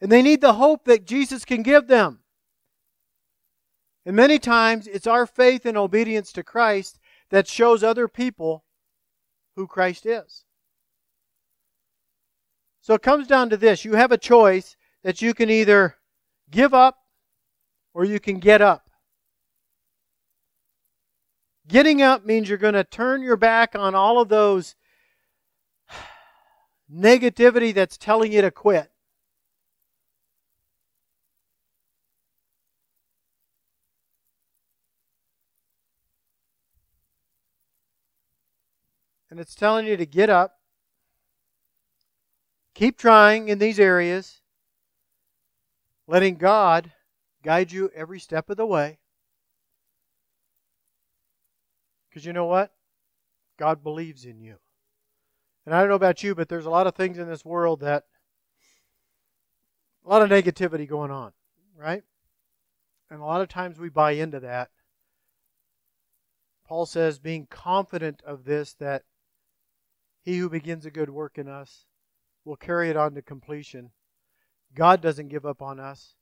And 0.00 0.12
they 0.12 0.22
need 0.22 0.40
the 0.40 0.52
hope 0.52 0.84
that 0.84 1.04
Jesus 1.04 1.44
can 1.44 1.64
give 1.64 1.88
them. 1.88 2.20
And 4.04 4.14
many 4.14 4.38
times 4.38 4.86
it's 4.86 5.08
our 5.08 5.26
faith 5.26 5.66
and 5.66 5.76
obedience 5.76 6.30
to 6.32 6.44
Christ 6.44 7.00
that 7.30 7.48
shows 7.48 7.82
other 7.82 8.06
people 8.06 8.62
who 9.56 9.66
Christ 9.66 10.06
is. 10.06 10.44
So 12.80 12.94
it 12.94 13.02
comes 13.02 13.26
down 13.26 13.50
to 13.50 13.56
this 13.56 13.84
you 13.84 13.94
have 13.94 14.12
a 14.12 14.18
choice 14.18 14.76
that 15.02 15.20
you 15.20 15.34
can 15.34 15.50
either 15.50 15.96
give 16.50 16.72
up 16.72 16.98
or 17.94 18.04
you 18.04 18.20
can 18.20 18.38
get 18.38 18.60
up. 18.62 18.90
Getting 21.66 22.00
up 22.00 22.24
means 22.24 22.48
you're 22.48 22.58
going 22.58 22.74
to 22.74 22.84
turn 22.84 23.22
your 23.22 23.36
back 23.36 23.74
on 23.74 23.94
all 23.94 24.20
of 24.20 24.28
those 24.28 24.76
negativity 26.92 27.74
that's 27.74 27.96
telling 27.96 28.32
you 28.32 28.42
to 28.42 28.52
quit. 28.52 28.90
And 39.36 39.42
it's 39.42 39.54
telling 39.54 39.86
you 39.86 39.98
to 39.98 40.06
get 40.06 40.30
up, 40.30 40.60
keep 42.72 42.96
trying 42.96 43.50
in 43.50 43.58
these 43.58 43.78
areas, 43.78 44.40
letting 46.06 46.36
God 46.36 46.90
guide 47.44 47.70
you 47.70 47.90
every 47.94 48.18
step 48.18 48.48
of 48.48 48.56
the 48.56 48.64
way. 48.64 48.98
Because 52.08 52.24
you 52.24 52.32
know 52.32 52.46
what? 52.46 52.72
God 53.58 53.82
believes 53.82 54.24
in 54.24 54.40
you. 54.40 54.56
And 55.66 55.74
I 55.74 55.80
don't 55.80 55.90
know 55.90 55.96
about 55.96 56.22
you, 56.22 56.34
but 56.34 56.48
there's 56.48 56.64
a 56.64 56.70
lot 56.70 56.86
of 56.86 56.94
things 56.94 57.18
in 57.18 57.28
this 57.28 57.44
world 57.44 57.80
that, 57.80 58.04
a 60.02 60.08
lot 60.08 60.22
of 60.22 60.30
negativity 60.30 60.88
going 60.88 61.10
on, 61.10 61.32
right? 61.78 62.04
And 63.10 63.20
a 63.20 63.24
lot 63.26 63.42
of 63.42 63.48
times 63.48 63.78
we 63.78 63.90
buy 63.90 64.12
into 64.12 64.40
that. 64.40 64.70
Paul 66.66 66.86
says, 66.86 67.18
being 67.18 67.46
confident 67.50 68.22
of 68.24 68.46
this, 68.46 68.72
that 68.80 69.02
he 70.26 70.38
who 70.38 70.50
begins 70.50 70.84
a 70.84 70.90
good 70.90 71.08
work 71.08 71.38
in 71.38 71.48
us 71.48 71.86
will 72.44 72.56
carry 72.56 72.90
it 72.90 72.96
on 72.96 73.14
to 73.14 73.22
completion. 73.22 73.92
God 74.74 75.00
doesn't 75.00 75.28
give 75.28 75.46
up 75.46 75.62
on 75.62 75.78
us. 75.78 76.16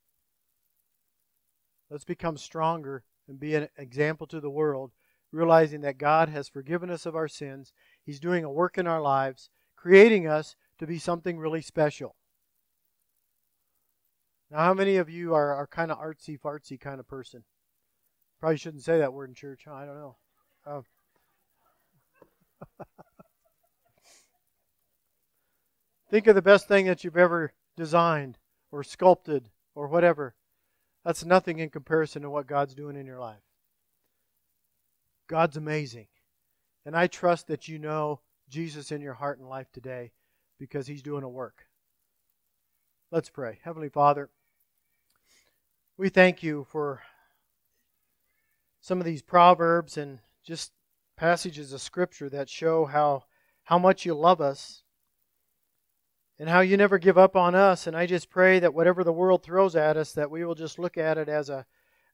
Let's 1.90 2.04
become 2.04 2.36
stronger 2.36 3.02
and 3.26 3.40
be 3.40 3.54
an 3.54 3.68
example 3.78 4.26
to 4.26 4.40
the 4.40 4.50
world 4.50 4.92
realizing 5.32 5.80
that 5.80 5.96
God 5.96 6.28
has 6.28 6.50
forgiven 6.50 6.90
us 6.90 7.06
of 7.06 7.16
our 7.16 7.28
sins. 7.28 7.72
He's 8.04 8.20
doing 8.20 8.44
a 8.44 8.52
work 8.52 8.76
in 8.76 8.86
our 8.86 9.00
lives, 9.00 9.48
creating 9.74 10.28
us 10.28 10.54
to 10.78 10.86
be 10.86 10.98
something 10.98 11.38
really 11.38 11.62
special. 11.62 12.14
Now, 14.50 14.58
how 14.58 14.74
many 14.74 14.96
of 14.96 15.08
you 15.08 15.32
are, 15.34 15.54
are 15.54 15.66
kind 15.66 15.90
of 15.90 15.98
artsy 15.98 16.38
fartsy 16.38 16.78
kind 16.78 17.00
of 17.00 17.08
person? 17.08 17.42
Probably 18.38 18.58
shouldn't 18.58 18.84
say 18.84 18.98
that 18.98 19.14
word 19.14 19.30
in 19.30 19.34
church. 19.34 19.62
Huh? 19.66 19.74
I 19.74 19.86
don't 19.86 19.96
know. 19.96 20.16
Uh, 20.66 20.82
think 26.14 26.28
of 26.28 26.36
the 26.36 26.42
best 26.42 26.68
thing 26.68 26.86
that 26.86 27.02
you've 27.02 27.16
ever 27.16 27.52
designed 27.76 28.38
or 28.70 28.84
sculpted 28.84 29.50
or 29.74 29.88
whatever. 29.88 30.36
That's 31.04 31.24
nothing 31.24 31.58
in 31.58 31.70
comparison 31.70 32.22
to 32.22 32.30
what 32.30 32.46
God's 32.46 32.76
doing 32.76 32.94
in 32.94 33.04
your 33.04 33.18
life. 33.18 33.42
God's 35.26 35.56
amazing. 35.56 36.06
And 36.86 36.96
I 36.96 37.08
trust 37.08 37.48
that 37.48 37.66
you 37.66 37.80
know 37.80 38.20
Jesus 38.48 38.92
in 38.92 39.00
your 39.00 39.14
heart 39.14 39.40
and 39.40 39.48
life 39.48 39.72
today 39.72 40.12
because 40.56 40.86
he's 40.86 41.02
doing 41.02 41.24
a 41.24 41.28
work. 41.28 41.66
Let's 43.10 43.28
pray. 43.28 43.58
Heavenly 43.64 43.88
Father, 43.88 44.30
we 45.96 46.10
thank 46.10 46.44
you 46.44 46.64
for 46.70 47.02
some 48.80 49.00
of 49.00 49.04
these 49.04 49.22
proverbs 49.22 49.98
and 49.98 50.20
just 50.44 50.70
passages 51.16 51.72
of 51.72 51.80
scripture 51.80 52.28
that 52.28 52.48
show 52.48 52.84
how 52.84 53.24
how 53.64 53.80
much 53.80 54.06
you 54.06 54.14
love 54.14 54.40
us 54.40 54.83
and 56.38 56.48
how 56.48 56.60
you 56.60 56.76
never 56.76 56.98
give 56.98 57.18
up 57.18 57.36
on 57.36 57.54
us 57.54 57.86
and 57.86 57.96
I 57.96 58.06
just 58.06 58.30
pray 58.30 58.58
that 58.58 58.74
whatever 58.74 59.04
the 59.04 59.12
world 59.12 59.42
throws 59.42 59.76
at 59.76 59.96
us 59.96 60.12
that 60.12 60.30
we 60.30 60.44
will 60.44 60.54
just 60.54 60.78
look 60.78 60.98
at 60.98 61.18
it 61.18 61.28
as 61.28 61.48
a 61.48 61.66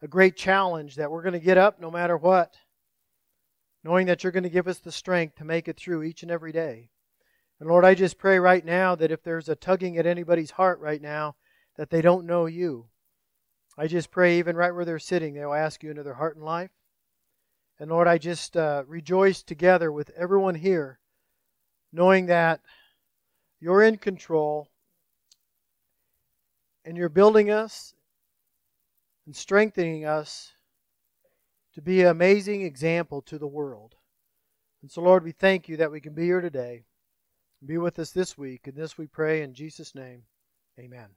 a 0.02 0.09
great 0.09 0.37
challenge 0.37 0.96
that 0.96 1.11
we're 1.11 1.22
going 1.22 1.35
to 1.35 1.38
get 1.38 1.59
up 1.59 1.80
no 1.80 1.90
matter 1.90 2.16
what 2.16 2.56
knowing 3.83 4.06
that 4.06 4.22
you're 4.22 4.33
going 4.33 4.44
to 4.44 4.50
give 4.50 4.68
us 4.68 4.78
the 4.78 4.92
strength 4.92 5.37
to 5.37 5.44
make 5.44 5.68
it 5.68 5.76
through 5.76 6.02
each 6.02 6.22
and 6.22 6.30
every 6.30 6.52
day. 6.52 6.90
And 7.59 7.68
Lord, 7.68 7.85
I 7.85 7.94
just 7.94 8.18
pray 8.18 8.38
right 8.38 8.64
now 8.64 8.94
that 8.94 9.11
if 9.11 9.22
there's 9.22 9.48
a 9.48 9.56
tugging 9.56 9.98
at 9.98 10.06
anybody's 10.06 10.52
heart 10.52 10.80
right 10.80 11.00
now, 11.00 11.37
that 11.76 11.90
they 11.90 12.02
don't 12.02 12.26
know 12.26 12.46
you. 12.46 12.87
I 13.78 13.87
just 13.87 14.11
pray, 14.11 14.38
even 14.38 14.56
right 14.56 14.74
where 14.74 14.85
they're 14.85 14.98
sitting, 14.98 15.35
they'll 15.35 15.54
ask 15.54 15.83
you 15.83 15.90
into 15.90 16.02
their 16.02 16.14
heart 16.14 16.37
and 16.37 16.44
life. 16.44 16.70
And 17.78 17.90
Lord, 17.90 18.09
I 18.09 18.18
just 18.18 18.56
uh, 18.56 18.85
rejoice 18.87 19.42
together 19.42 19.90
with 19.90 20.11
everyone 20.16 20.56
here, 20.56 20.98
knowing 21.92 22.26
that 22.26 22.61
you're 23.61 23.83
in 23.83 23.96
control 23.96 24.68
and 26.85 26.96
you're 26.96 27.09
building 27.09 27.51
us 27.51 27.94
and 29.27 29.37
strengthening 29.37 30.05
us 30.05 30.53
to 31.75 31.83
be 31.83 32.01
an 32.01 32.09
amazing 32.09 32.62
example 32.62 33.23
to 33.23 33.38
the 33.38 33.46
world. 33.46 33.94
And 34.83 34.90
so, 34.90 35.03
Lord, 35.03 35.25
we 35.25 35.33
thank 35.33 35.68
you 35.68 35.77
that 35.77 35.92
we 35.92 36.01
can 36.01 36.14
be 36.14 36.25
here 36.25 36.40
today. 36.40 36.85
Be 37.64 37.77
with 37.77 37.99
us 37.99 38.11
this 38.11 38.38
week. 38.38 38.66
And 38.66 38.75
this 38.75 38.96
we 38.96 39.07
pray 39.07 39.42
in 39.42 39.53
Jesus' 39.55 39.94
name. 39.94 40.23
Amen. 40.79 41.11